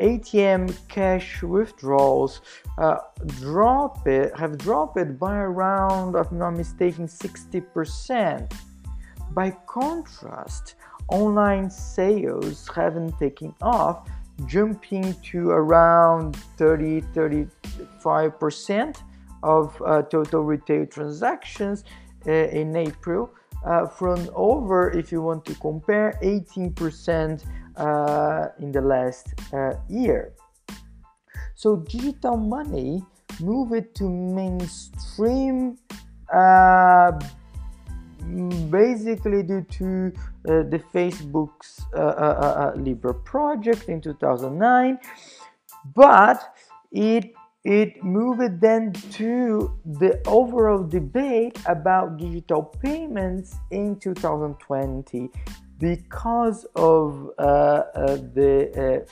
ATM 0.00 0.72
cash 0.86 1.42
withdrawals 1.42 2.42
uh, 2.78 2.98
drop 3.40 4.06
it 4.06 4.32
have 4.38 4.56
dropped 4.56 5.18
by 5.18 5.38
around, 5.38 6.14
if 6.14 6.30
I'm 6.30 6.38
not 6.38 6.52
mistaken, 6.52 7.08
60%. 7.08 8.52
By 9.32 9.50
contrast, 9.66 10.76
online 11.08 11.68
sales 11.68 12.70
haven't 12.72 13.18
taken 13.18 13.52
off, 13.60 14.08
jumping 14.46 15.12
to 15.32 15.50
around 15.50 16.36
30 16.56 17.00
35% 17.00 19.02
of 19.42 19.80
uh, 19.84 20.02
total 20.02 20.42
retail 20.42 20.86
transactions 20.86 21.84
uh, 22.26 22.32
in 22.32 22.76
April 22.76 23.30
uh, 23.64 23.86
from 23.86 24.28
over, 24.34 24.90
if 24.90 25.12
you 25.12 25.22
want 25.22 25.44
to 25.44 25.54
compare, 25.56 26.18
18% 26.22 27.44
uh, 27.76 28.48
in 28.60 28.72
the 28.72 28.80
last 28.80 29.34
year. 29.88 30.32
So 31.54 31.76
digital 31.76 32.36
money 32.36 33.04
moved 33.40 33.94
to 33.96 34.08
mainstream 34.08 35.78
uh, 36.32 37.12
basically 38.70 39.42
due 39.42 39.66
to 39.70 40.12
uh, 40.48 40.62
the 40.70 40.82
Facebook's 40.94 41.82
uh, 41.94 42.72
Libra 42.76 43.14
project 43.14 43.88
in 43.88 44.00
2009, 44.00 44.98
but 45.94 46.56
it 46.92 47.34
it 47.64 48.02
moved 48.02 48.60
then 48.60 48.92
to 48.92 49.78
the 49.84 50.20
overall 50.26 50.82
debate 50.82 51.58
about 51.66 52.16
digital 52.16 52.62
payments 52.62 53.54
in 53.70 53.96
2020 54.00 55.30
because 55.78 56.64
of 56.74 57.30
uh, 57.38 57.42
uh, 57.42 58.16
the 58.34 59.06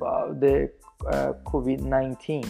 uh, 0.00 0.32
the 0.34 0.70
uh, 1.06 1.32
COVID-19. 1.44 2.48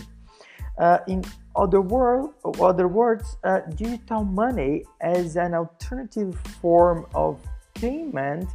Uh, 0.78 0.98
in 1.08 1.24
other, 1.54 1.80
word, 1.80 2.28
other 2.60 2.86
words, 2.86 3.36
uh, 3.44 3.60
digital 3.74 4.24
money 4.24 4.84
as 5.00 5.36
an 5.36 5.54
alternative 5.54 6.38
form 6.60 7.06
of 7.14 7.40
payment 7.74 8.46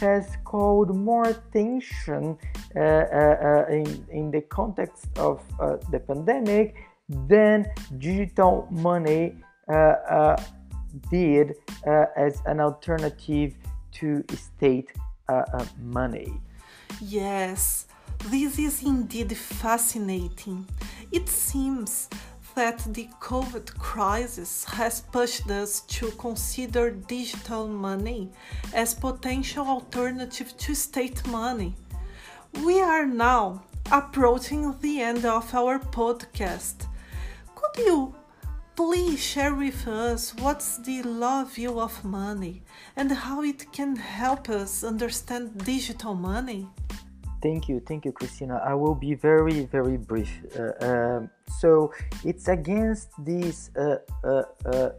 has 0.00 0.36
called 0.44 0.94
more 0.94 1.24
attention 1.24 2.36
uh, 2.76 2.80
uh, 2.80 2.82
uh, 2.82 3.66
in, 3.70 4.06
in 4.10 4.30
the 4.30 4.40
context 4.42 5.06
of 5.16 5.42
uh, 5.60 5.76
the 5.90 6.00
pandemic 6.00 6.74
than 7.28 7.66
digital 7.98 8.66
money 8.70 9.36
uh, 9.68 10.36
did 11.10 11.54
as 12.16 12.40
an 12.46 12.60
alternative 12.60 13.54
to 13.92 14.24
state 14.34 14.92
money. 15.80 16.32
Yes, 17.00 17.86
this 18.30 18.58
is 18.58 18.82
indeed 18.82 19.36
fascinating. 19.36 20.66
It 21.12 21.28
seems 21.28 22.08
that 22.54 22.78
the 22.94 23.08
COVID 23.20 23.76
crisis 23.78 24.64
has 24.64 25.00
pushed 25.00 25.50
us 25.50 25.80
to 25.82 26.10
consider 26.12 26.90
digital 26.90 27.66
money 27.66 28.30
as 28.72 28.94
potential 28.94 29.66
alternative 29.66 30.56
to 30.58 30.74
state 30.74 31.26
money. 31.26 31.74
We 32.64 32.80
are 32.80 33.06
now 33.06 33.62
approaching 33.90 34.76
the 34.80 35.00
end 35.00 35.24
of 35.24 35.54
our 35.54 35.78
podcast. 35.78 36.86
Could 37.54 37.84
you 37.84 38.14
please 38.76 39.20
share 39.20 39.54
with 39.54 39.86
us 39.86 40.34
what's 40.34 40.78
the 40.78 41.02
law 41.02 41.44
view 41.44 41.80
of 41.80 42.04
money 42.04 42.62
and 42.96 43.10
how 43.10 43.42
it 43.42 43.72
can 43.72 43.96
help 43.96 44.48
us 44.48 44.84
understand 44.84 45.64
digital 45.64 46.14
money? 46.14 46.68
Thank 47.44 47.68
you, 47.68 47.78
thank 47.78 48.06
you, 48.06 48.12
Christina. 48.12 48.58
I 48.64 48.72
will 48.72 48.94
be 48.94 49.12
very, 49.12 49.66
very 49.66 49.98
brief. 49.98 50.32
Uh, 50.58 50.72
um, 50.80 51.30
so 51.60 51.92
it's 52.24 52.48
against 52.48 53.10
this 53.22 53.70
uh, 53.76 53.96
uh, 54.24 54.44
uh, 54.64 54.90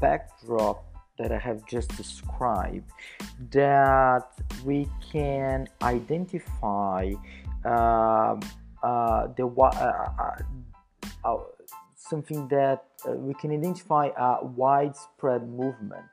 backdrop 0.00 0.82
that 1.18 1.30
I 1.30 1.36
have 1.36 1.66
just 1.66 1.94
described 1.98 2.90
that 3.50 4.28
we 4.64 4.88
can 5.12 5.68
identify 5.82 7.12
um, 7.66 8.40
uh, 8.82 9.26
the 9.36 9.44
something 11.96 12.48
that 12.48 12.84
uh, 13.06 13.12
we 13.12 13.34
can 13.34 13.50
identify 13.52 14.08
a 14.16 14.42
widespread 14.42 15.46
movement 15.50 16.08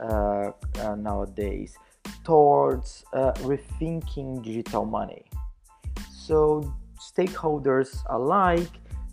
uh, 0.00 0.52
uh, 0.78 0.94
nowadays 0.96 1.76
towards 2.24 3.04
uh, 3.12 3.32
rethinking 3.38 4.42
digital 4.42 4.84
money. 4.84 5.24
So, 6.10 6.72
stakeholders 6.98 8.02
alike 8.10 8.70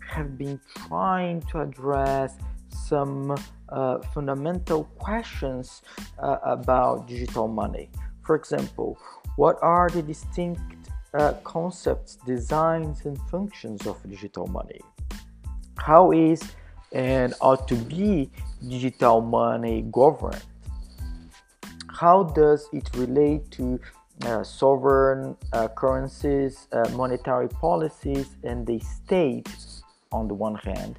have 0.08 0.38
been 0.38 0.60
trying 0.86 1.42
to 1.50 1.60
address 1.60 2.36
some 2.70 3.36
uh, 3.68 3.98
fundamental 4.14 4.84
questions 4.98 5.82
uh, 6.18 6.38
about 6.42 7.06
digital 7.08 7.48
money. 7.48 7.90
For 8.24 8.34
example, 8.36 8.98
what 9.36 9.58
are 9.62 9.88
the 9.88 10.02
distinct 10.02 10.60
uh, 11.14 11.34
concepts, 11.44 12.16
designs, 12.26 13.04
and 13.04 13.18
functions 13.30 13.86
of 13.86 13.96
digital 14.08 14.46
money? 14.46 14.80
How 15.76 16.12
is 16.12 16.42
and 16.92 17.34
ought 17.40 17.68
to 17.68 17.74
be 17.74 18.30
digital 18.66 19.20
money 19.20 19.86
governed? 19.90 20.42
How 21.98 22.22
does 22.22 22.68
it 22.72 22.88
relate 22.94 23.50
to 23.58 23.80
uh, 24.24 24.44
sovereign 24.44 25.36
uh, 25.52 25.66
currencies, 25.66 26.68
uh, 26.70 26.88
monetary 26.90 27.48
policies, 27.48 28.36
and 28.44 28.64
the 28.64 28.78
state 28.78 29.48
on 30.12 30.28
the 30.28 30.34
one 30.34 30.54
hand, 30.54 30.96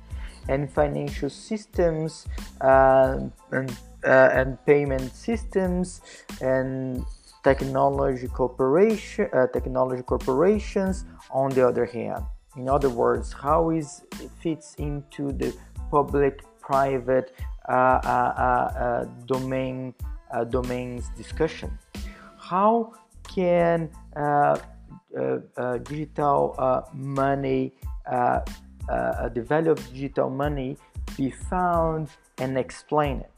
and 0.49 0.69
financial 0.69 1.29
systems 1.29 2.27
uh, 2.59 3.17
and, 3.51 3.71
uh, 4.03 4.29
and 4.33 4.57
payment 4.65 5.15
systems 5.15 6.01
and 6.41 7.05
technology 7.45 8.27
corporation 8.27 9.29
uh, 9.31 9.47
technology 9.53 10.03
corporations 10.03 11.05
on 11.31 11.49
the 11.51 11.65
other 11.65 11.85
hand? 11.85 12.25
In 12.57 12.67
other 12.67 12.89
words 12.89 13.31
how 13.31 13.69
is 13.69 14.03
it 14.21 14.29
fits 14.43 14.75
into 14.75 15.31
the 15.31 15.55
public 15.91 16.43
private 16.59 17.31
uh, 17.69 19.05
domain 19.27 19.93
Uh, 20.31 20.43
domains 20.43 21.09
discussion. 21.17 21.77
How 22.37 22.93
can 23.23 23.89
uh, 24.15 24.57
uh, 25.17 25.77
digital 25.79 26.55
money 26.93 27.73
uh, 28.09 28.41
the 29.33 29.41
value 29.41 29.71
of 29.71 29.93
digital 29.93 30.29
money 30.29 30.77
be 31.17 31.31
found 31.31 32.09
and 32.37 32.57
explain 32.57 33.19
it 33.21 33.31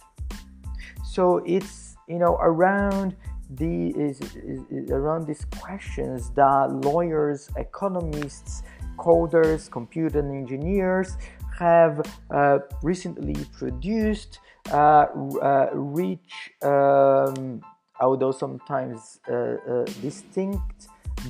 so 1.04 1.38
it's 1.46 1.96
you 2.08 2.20
know 2.20 2.38
around 2.42 3.16
the 3.52 3.90
is, 3.90 4.22
is, 4.22 4.62
is 4.70 4.92
around 4.92 5.28
these 5.28 5.46
questions 5.60 6.30
that 6.32 6.72
lawyers 6.72 7.50
economists 7.58 8.64
coders 8.98 9.70
computer 9.70 10.20
engineers 10.20 11.18
have 11.58 12.02
uh, 12.32 12.60
recently 12.82 13.36
produced 13.52 14.40
uh, 14.70 14.76
uh, 14.76 15.70
rich 15.74 16.52
um, 16.62 17.62
although 18.00 18.32
sometimes 18.32 19.20
uh, 19.30 19.84
distinct 20.02 20.88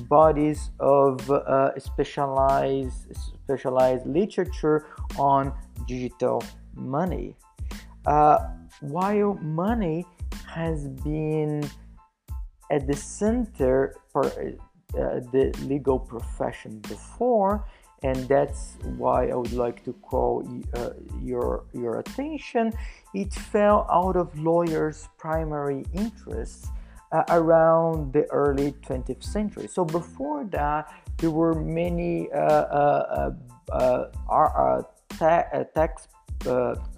bodies 0.08 0.70
of 0.80 1.30
uh, 1.30 1.78
specialized 1.78 3.14
specialized 3.16 4.06
literature 4.06 4.86
on 5.18 5.52
digital 5.86 6.42
money. 6.74 7.36
Uh, 8.06 8.38
while 8.80 9.34
money 9.42 10.04
has 10.46 10.88
been 10.88 11.62
at 12.70 12.86
the 12.86 12.96
center 12.96 13.94
for 14.10 14.24
uh, 14.26 15.20
the 15.32 15.54
legal 15.66 15.98
profession 15.98 16.78
before, 16.80 17.64
and 18.02 18.16
that's 18.28 18.76
why 18.96 19.28
I 19.28 19.34
would 19.34 19.52
like 19.52 19.84
to 19.84 19.92
call 19.94 20.46
uh, 20.74 20.90
your 21.20 21.64
your 21.72 22.00
attention. 22.00 22.72
It 23.14 23.32
fell 23.32 23.86
out 23.90 24.16
of 24.16 24.36
lawyers' 24.38 25.08
primary 25.18 25.84
interests 25.92 26.68
uh, 27.12 27.22
around 27.28 28.12
the 28.12 28.24
early 28.30 28.72
20th 28.72 29.22
century. 29.22 29.68
So 29.68 29.84
before 29.84 30.44
that, 30.46 30.92
there 31.18 31.30
were 31.30 31.54
many 31.54 32.30
uh, 32.32 32.38
uh, 32.38 33.34
uh, 33.70 34.04
uh 34.28 34.82
te- 35.10 35.64
text, 35.74 36.08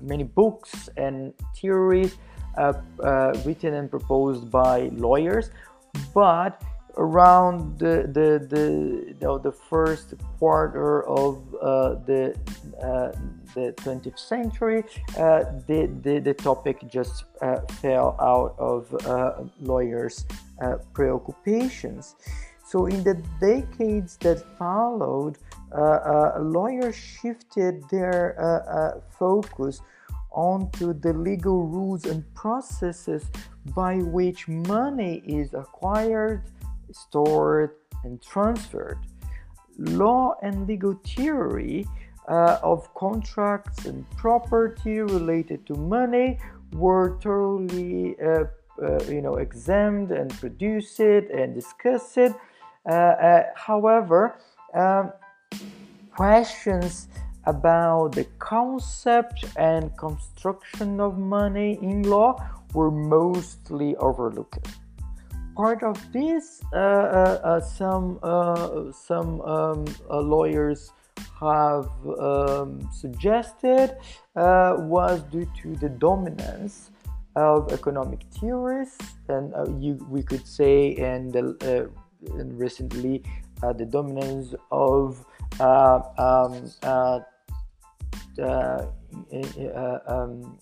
many 0.00 0.24
books 0.24 0.88
and 0.96 1.34
theories 1.56 2.16
written 3.44 3.74
and 3.74 3.90
proposed 3.90 4.50
by 4.50 4.88
lawyers, 4.92 5.50
but 6.14 6.62
around 6.96 7.78
the 7.78 8.08
the 8.12 8.46
the, 8.48 8.66
you 9.08 9.16
know, 9.20 9.38
the 9.38 9.52
first 9.52 10.14
quarter 10.38 11.06
of 11.08 11.42
uh, 11.60 11.94
the 12.06 12.34
uh, 12.82 13.12
the 13.54 13.72
20th 13.76 14.18
century, 14.18 14.82
uh, 15.16 15.44
the, 15.68 15.88
the, 16.02 16.18
the 16.18 16.34
topic 16.34 16.82
just 16.88 17.24
uh, 17.40 17.60
fell 17.80 18.16
out 18.20 18.56
of 18.58 18.92
uh, 19.06 19.44
lawyers' 19.60 20.26
uh, 20.60 20.76
preoccupations. 20.92 22.16
So, 22.66 22.86
in 22.86 23.04
the 23.04 23.14
decades 23.40 24.16
that 24.18 24.42
followed, 24.58 25.38
lawyers 25.72 26.96
shifted 26.96 27.84
their 27.90 29.02
focus 29.10 29.80
onto 30.32 30.92
the 30.92 31.12
legal 31.12 31.66
rules 31.66 32.06
and 32.06 32.22
processes 32.34 33.24
by 33.74 33.98
which 33.98 34.48
money 34.48 35.22
is 35.24 35.54
acquired 35.54 36.42
stored, 36.94 37.70
and 38.04 38.22
transferred. 38.22 38.98
Law 39.78 40.36
and 40.42 40.66
legal 40.68 40.94
theory 41.04 41.86
uh, 42.28 42.58
of 42.62 42.92
contracts 42.94 43.86
and 43.86 44.08
property 44.16 45.00
related 45.00 45.66
to 45.66 45.74
money 45.74 46.38
were 46.72 47.18
thoroughly 47.20 48.16
uh, 48.20 48.44
uh, 48.82 49.04
you 49.08 49.20
know 49.20 49.36
examined 49.36 50.10
and 50.10 50.30
produced 50.40 51.00
and 51.00 51.54
discussed 51.54 52.18
uh, 52.18 52.32
uh, 52.90 53.44
however 53.54 54.36
um, 54.74 55.12
questions 56.10 57.08
about 57.46 58.12
the 58.12 58.24
concept 58.38 59.44
and 59.56 59.96
construction 59.96 61.00
of 61.00 61.18
money 61.18 61.78
in 61.82 62.02
law 62.02 62.36
were 62.72 62.90
mostly 62.90 63.94
overlooked 63.96 64.66
part 65.54 65.82
of 65.82 65.96
this, 66.12 66.62
uh, 66.72 66.76
uh, 66.76 67.40
uh 67.44 67.60
some 67.60 68.18
uh, 68.22 68.92
some 68.92 69.40
um, 69.42 69.84
lawyers 70.10 70.92
have 71.40 71.88
um, 72.18 72.88
suggested 72.92 73.96
was 74.34 75.22
due 75.30 75.46
to 75.62 75.76
the 75.76 75.88
dominance 75.88 76.90
of 77.36 77.72
economic 77.72 78.20
theorists, 78.40 79.16
and 79.28 79.82
you, 79.82 79.94
we 80.08 80.22
could 80.22 80.46
say, 80.46 80.94
and, 80.96 81.34
and 81.34 82.58
recently 82.58 83.22
the 83.60 83.84
dominance 83.84 84.54
of 84.70 85.24
um, 85.60 86.02
um, 90.06 90.58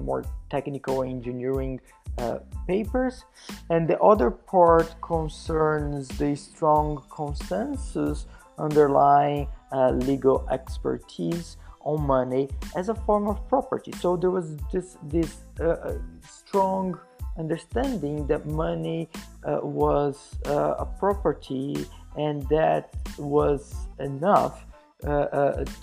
more 0.00 0.24
technical 0.50 1.02
engineering 1.02 1.80
uh, 2.18 2.38
papers, 2.66 3.24
and 3.70 3.88
the 3.88 3.98
other 4.00 4.30
part 4.30 4.94
concerns 5.00 6.08
the 6.18 6.34
strong 6.34 7.02
consensus 7.14 8.26
underlying 8.58 9.48
uh, 9.72 9.90
legal 9.90 10.46
expertise 10.50 11.56
on 11.82 12.02
money 12.02 12.48
as 12.76 12.88
a 12.88 12.94
form 12.94 13.28
of 13.28 13.48
property. 13.48 13.92
So 14.00 14.16
there 14.16 14.30
was 14.30 14.56
this 14.72 14.98
this 15.04 15.38
uh, 15.60 15.64
uh 15.64 15.98
strong 16.28 16.98
understanding 17.38 18.26
that 18.26 18.46
money 18.46 19.08
uh, 19.44 19.60
was 19.62 20.36
a 20.44 20.86
property, 20.98 21.86
and 22.16 22.42
that 22.48 22.90
was 23.16 23.74
enough 24.00 24.66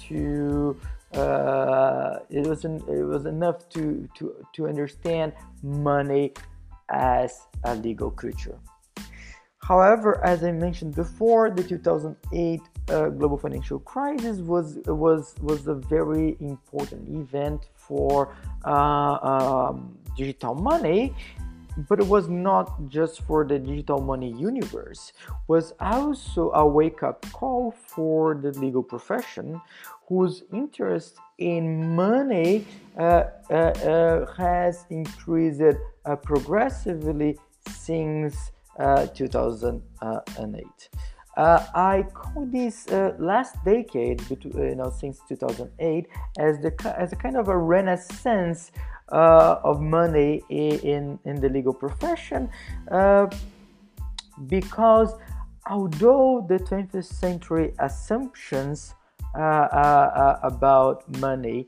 to 0.10 0.78
uh, 1.16 2.20
it 2.30 2.46
was 2.46 2.66
it 2.66 3.06
was 3.14 3.26
enough 3.26 3.68
to 3.70 4.08
to 4.16 4.36
to 4.54 4.68
understand 4.68 5.34
money 5.64 6.34
as 6.90 7.48
a 7.64 7.76
legal 7.76 8.12
creature. 8.12 8.58
However, 9.60 10.24
as 10.24 10.44
I 10.44 10.52
mentioned 10.52 10.94
before, 10.94 11.50
the 11.50 11.64
2008 11.64 12.62
uh, 12.88 13.10
global 13.10 13.38
financial 13.38 13.80
crisis 13.80 14.38
was 14.38 14.78
was 14.86 15.34
was 15.42 15.68
a 15.68 15.74
very 15.74 16.38
important 16.40 17.10
event 17.10 17.70
for 17.76 18.36
uh, 18.66 19.18
um, 19.32 19.98
digital 20.16 20.54
money 20.54 21.14
but 21.90 22.00
it 22.00 22.08
was 22.08 22.30
not 22.30 22.88
just 22.88 23.22
for 23.24 23.46
the 23.46 23.60
digital 23.60 24.00
money 24.00 24.32
universe 24.32 25.12
it 25.28 25.34
was 25.48 25.74
also 25.80 26.52
a 26.52 26.66
wake-up 26.66 27.26
call 27.34 27.72
for 27.72 28.36
the 28.36 28.52
legal 28.60 28.84
profession 28.84 29.60
whose 30.08 30.44
interest 30.54 31.18
in 31.38 31.96
money 31.96 32.66
uh, 32.98 33.24
uh, 33.50 33.54
uh 33.54 34.36
has 34.36 34.86
increased 34.90 35.62
progressively 36.24 37.38
since 37.70 38.52
uh, 38.80 39.08
2008 39.08 40.90
Uh, 41.38 41.60
I 41.76 42.04
call 42.14 42.46
this 42.46 42.88
uh, 42.88 43.14
last 43.20 43.56
decade, 43.66 44.24
between, 44.30 44.56
you 44.56 44.76
know, 44.76 44.90
since 44.90 45.20
2008, 45.28 46.08
as 46.40 46.60
the 46.62 46.72
as 46.98 47.12
a 47.12 47.18
kind 47.18 47.36
of 47.36 47.50
a 47.50 47.58
renaissance 47.58 48.72
uh, 49.12 49.60
of 49.62 49.82
money 49.82 50.42
in 50.48 51.20
in 51.26 51.36
the 51.42 51.50
legal 51.50 51.74
profession, 51.74 52.48
because 54.48 55.12
although 55.68 56.46
the 56.48 56.60
20th 56.60 57.04
century 57.04 57.74
assumptions 57.80 58.95
Uh, 59.36 59.42
uh, 59.42 60.12
uh, 60.16 60.40
about 60.44 61.04
money 61.20 61.68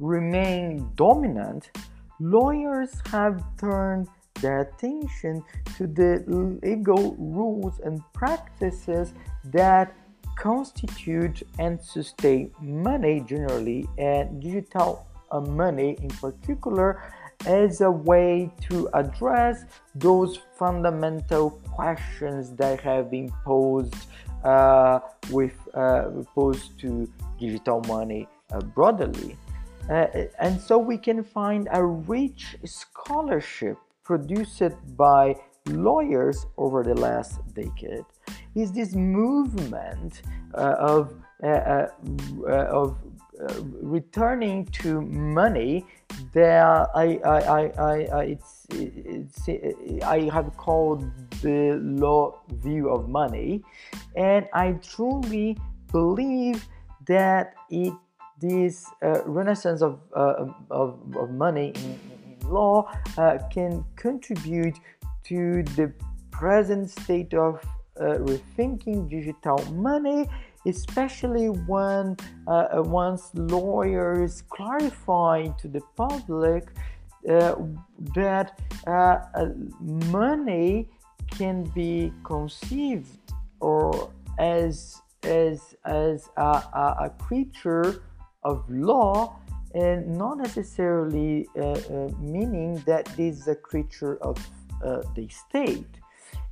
remain 0.00 0.90
dominant, 0.96 1.70
lawyers 2.18 2.90
have 3.12 3.40
turned 3.56 4.08
their 4.40 4.62
attention 4.62 5.44
to 5.76 5.86
the 5.86 6.24
legal 6.64 7.14
rules 7.14 7.78
and 7.84 8.02
practices 8.12 9.14
that 9.44 9.94
constitute 10.36 11.44
and 11.60 11.80
sustain 11.80 12.50
money 12.60 13.22
generally 13.28 13.86
and 13.96 14.42
digital 14.42 15.06
uh, 15.30 15.40
money 15.40 15.96
in 16.02 16.08
particular 16.08 17.00
as 17.46 17.80
a 17.80 17.90
way 17.90 18.50
to 18.60 18.88
address 18.94 19.64
those 19.94 20.40
fundamental 20.58 21.50
questions 21.70 22.52
that 22.56 22.80
have 22.80 23.10
been 23.10 23.30
posed 23.44 23.94
uh, 23.94 24.33
with 25.30 25.56
uh, 25.74 26.10
posed 26.34 26.78
to 26.80 27.08
digital 27.38 27.80
money 27.88 28.28
uh, 28.52 28.60
broadly. 28.60 29.36
Uh, 29.90 30.06
and 30.38 30.60
so 30.60 30.78
we 30.78 30.96
can 30.96 31.22
find 31.22 31.68
a 31.72 31.84
rich 31.84 32.56
scholarship 32.64 33.76
produced 34.02 34.62
by 34.96 35.36
lawyers 35.66 36.46
over 36.56 36.82
the 36.82 36.94
last 36.94 37.40
decade 37.54 38.04
is 38.54 38.72
this 38.72 38.94
movement 38.94 40.22
uh, 40.54 40.76
of 40.78 41.14
uh, 41.42 41.46
uh, 41.48 41.88
uh 42.46 42.52
of 42.70 42.96
uh, 43.40 43.54
returning 43.82 44.64
to 44.66 45.00
money 45.02 45.84
I 46.36 46.80
I, 46.94 47.18
I, 47.24 47.38
I, 47.38 47.94
I 48.20 48.22
it's, 48.24 48.66
it's, 48.70 49.48
I 50.04 50.28
have 50.32 50.56
called 50.56 51.04
the 51.42 51.78
law 51.82 52.40
view 52.62 52.90
of 52.90 53.08
money 53.08 53.62
and 54.14 54.48
I 54.52 54.72
truly 54.82 55.58
believe 55.90 56.66
that 57.06 57.54
it 57.70 57.92
this 58.40 58.90
uh, 59.02 59.22
renaissance 59.24 59.80
of, 59.80 60.00
uh, 60.14 60.46
of, 60.70 60.98
of 61.16 61.30
money 61.30 61.72
in, 61.76 61.98
in 62.40 62.48
law 62.48 62.90
uh, 63.16 63.38
can 63.50 63.84
contribute 63.96 64.76
to 65.24 65.62
the 65.76 65.92
present 66.30 66.90
state 66.90 67.32
of 67.32 67.64
uh, 68.00 68.18
rethinking 68.18 69.08
digital 69.08 69.58
money, 69.72 70.28
especially 70.66 71.46
when 71.46 72.16
uh, 72.46 72.82
once 72.84 73.30
lawyers 73.34 74.42
clarify 74.48 75.46
to 75.58 75.68
the 75.68 75.80
public 75.96 76.68
uh, 77.28 77.54
that 78.14 78.60
money 79.80 80.88
can 81.30 81.64
be 81.74 82.12
conceived 82.22 83.18
or 83.60 84.10
as 84.38 85.02
as 85.22 85.74
as 85.84 86.28
a, 86.36 86.42
a, 86.42 86.96
a 87.06 87.10
creature 87.18 88.02
of 88.42 88.68
law 88.68 89.36
and 89.74 90.16
not 90.16 90.38
necessarily 90.38 91.48
uh, 91.56 91.62
uh, 91.62 92.08
meaning 92.20 92.82
that 92.86 93.06
this 93.16 93.40
is 93.40 93.48
a 93.48 93.54
creature 93.54 94.16
of 94.18 94.36
uh, 94.84 95.02
the 95.16 95.26
state. 95.28 95.88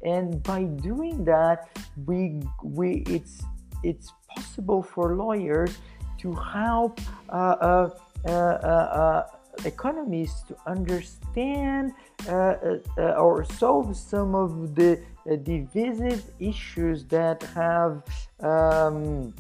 And 0.03 0.43
by 0.43 0.65
doing 0.65 1.25
that 1.25 1.69
we 2.07 2.41
we 2.63 3.05
it's 3.07 3.43
it's 3.83 4.13
possible 4.35 4.83
for 4.83 5.15
lawyers 5.15 5.79
to 6.19 6.33
help 6.35 7.01
uh, 7.29 7.89
uh, 8.25 8.31
uh, 8.31 9.27
economists 9.65 10.43
to 10.43 10.57
understand 10.67 11.93
or 13.19 13.45
solve 13.45 13.97
some 13.97 14.35
of 14.35 14.75
the 14.75 15.01
divisive 15.43 16.25
issues 16.39 17.05
that 17.07 17.43
have 17.55 18.03
um, 18.41 19.35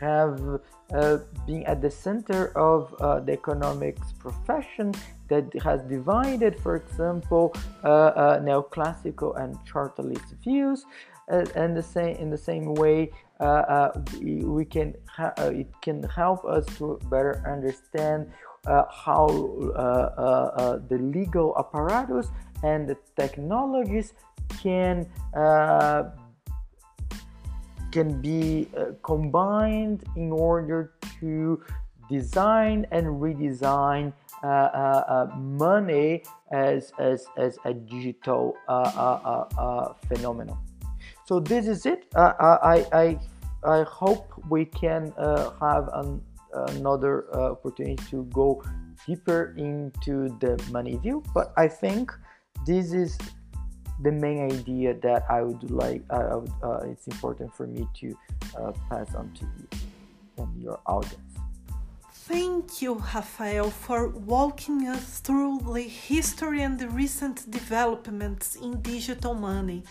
have 0.00 0.60
uh, 0.92 1.18
at 1.64 1.80
the 1.80 1.90
center 1.90 2.56
of 2.56 2.94
uh, 2.94 3.20
the 3.20 3.32
economics 3.32 4.12
profession 4.18 4.92
that 5.28 5.46
has 5.62 5.80
divided, 5.84 6.58
for 6.58 6.76
example, 6.76 7.54
uh, 7.84 7.88
uh 7.88 8.40
neoclassical 8.40 9.30
and 9.42 9.56
chartalist 9.64 10.28
views. 10.44 10.84
Uh, 11.30 11.46
and 11.54 11.76
the 11.76 11.82
same 11.82 12.16
in 12.16 12.28
the 12.30 12.42
same 12.50 12.74
way, 12.74 13.10
we, 14.20 14.44
we, 14.44 14.64
can 14.64 14.94
it 15.38 15.68
can 15.82 16.02
help 16.04 16.44
us 16.44 16.64
to 16.78 16.98
better 17.10 17.42
understand 17.46 18.30
how 18.64 19.26
the 20.88 20.98
legal 21.00 21.54
apparatus 21.58 22.28
and 22.62 22.88
the 22.88 22.96
technologies 23.16 24.14
can 24.62 25.06
can 27.92 28.20
be 28.20 28.68
uh, 28.76 28.86
combined 29.02 30.02
in 30.16 30.32
order 30.32 30.94
to 31.20 31.62
design 32.08 32.86
and 32.90 33.06
redesign 33.06 34.12
uh, 34.42 34.46
uh, 34.46 35.28
uh 35.30 35.36
money 35.36 36.24
as, 36.50 36.92
as, 36.98 37.26
as 37.36 37.58
a 37.64 37.72
digital 37.72 38.56
uh, 38.68 39.46
uh, 39.56 39.94
phenomenon. 40.08 40.58
So 41.26 41.38
this 41.38 41.68
is 41.68 41.86
it. 41.86 42.06
I, 42.16 42.84
I, 42.92 43.18
I 43.64 43.82
hope 43.82 44.32
we 44.48 44.64
can 44.64 45.12
have 45.60 45.88
an, 45.94 46.20
another 46.52 47.32
opportunity 47.34 47.96
to 48.10 48.24
go 48.24 48.62
deeper 49.06 49.54
into 49.56 50.36
the 50.40 50.62
money 50.70 50.96
view, 50.96 51.22
but 51.34 51.52
I 51.56 51.68
think 51.68 52.12
this 52.66 52.92
is 52.92 53.18
the 54.02 54.12
main 54.12 54.50
idea 54.50 54.94
that 54.94 55.24
I 55.30 55.42
would 55.42 55.70
like, 55.70 56.02
uh, 56.10 56.40
would, 56.40 56.52
uh, 56.62 56.90
it's 56.90 57.06
important 57.06 57.54
for 57.54 57.66
me 57.66 57.86
to 58.00 58.18
uh, 58.58 58.72
pass 58.88 59.14
on 59.14 59.32
to 59.34 59.44
you 59.44 59.68
and 60.38 60.62
your 60.62 60.80
audience. 60.86 61.16
Thank 62.12 62.80
you, 62.80 62.94
Rafael, 62.94 63.70
for 63.70 64.08
walking 64.08 64.88
us 64.88 65.20
through 65.20 65.60
the 65.74 65.82
history 65.82 66.62
and 66.62 66.78
the 66.78 66.88
recent 66.88 67.50
developments 67.50 68.56
in 68.56 68.80
digital 68.80 69.34
money 69.34 69.82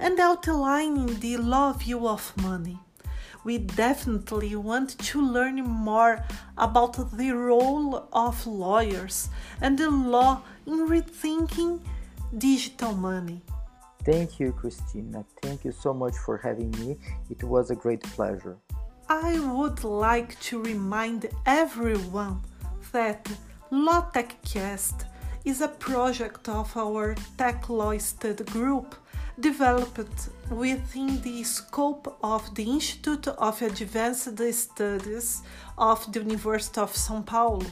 and 0.00 0.18
outlining 0.18 1.20
the 1.20 1.36
law 1.36 1.72
view 1.72 2.08
of 2.08 2.34
money. 2.42 2.78
We 3.44 3.58
definitely 3.58 4.56
want 4.56 4.98
to 4.98 5.20
learn 5.20 5.56
more 5.62 6.24
about 6.56 7.16
the 7.16 7.30
role 7.32 8.08
of 8.12 8.46
lawyers 8.46 9.28
and 9.60 9.78
the 9.78 9.90
law 9.90 10.42
in 10.66 10.88
rethinking 10.88 11.80
digital 12.38 12.94
money. 12.94 13.42
Thank 14.02 14.40
you, 14.40 14.52
Christina. 14.52 15.24
Thank 15.42 15.64
you 15.64 15.72
so 15.72 15.92
much 15.94 16.16
for 16.16 16.38
having 16.38 16.70
me. 16.72 16.96
It 17.30 17.44
was 17.44 17.70
a 17.70 17.74
great 17.74 18.02
pleasure. 18.02 18.56
I 19.08 19.38
would 19.40 19.84
like 19.84 20.40
to 20.40 20.62
remind 20.62 21.28
everyone 21.44 22.40
that 22.92 23.30
LawTechCast 23.70 25.04
is 25.44 25.60
a 25.60 25.68
project 25.68 26.48
of 26.48 26.74
our 26.76 27.14
Tech 27.36 27.68
Law 27.68 27.96
Study 27.98 28.44
Group 28.44 28.94
developed 29.38 30.28
within 30.50 31.20
the 31.22 31.42
scope 31.42 32.16
of 32.22 32.54
the 32.54 32.64
Institute 32.64 33.28
of 33.28 33.62
Advanced 33.62 34.38
Studies 34.52 35.42
of 35.76 36.12
the 36.12 36.20
University 36.20 36.80
of 36.80 36.92
São 36.92 37.24
Paulo. 37.24 37.66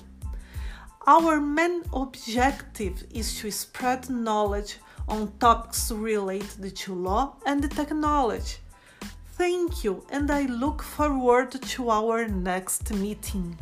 Our 1.07 1.41
main 1.41 1.83
objective 1.93 3.05
is 3.13 3.39
to 3.41 3.51
spread 3.51 4.09
knowledge 4.09 4.77
on 5.09 5.33
topics 5.39 5.91
related 5.91 6.77
to 6.77 6.95
law 6.95 7.37
and 7.45 7.69
technology. 7.71 8.57
Thank 9.37 9.83
you, 9.83 10.05
and 10.11 10.31
I 10.31 10.43
look 10.43 10.83
forward 10.83 11.51
to 11.51 11.91
our 11.91 12.29
next 12.29 12.93
meeting. 12.95 13.59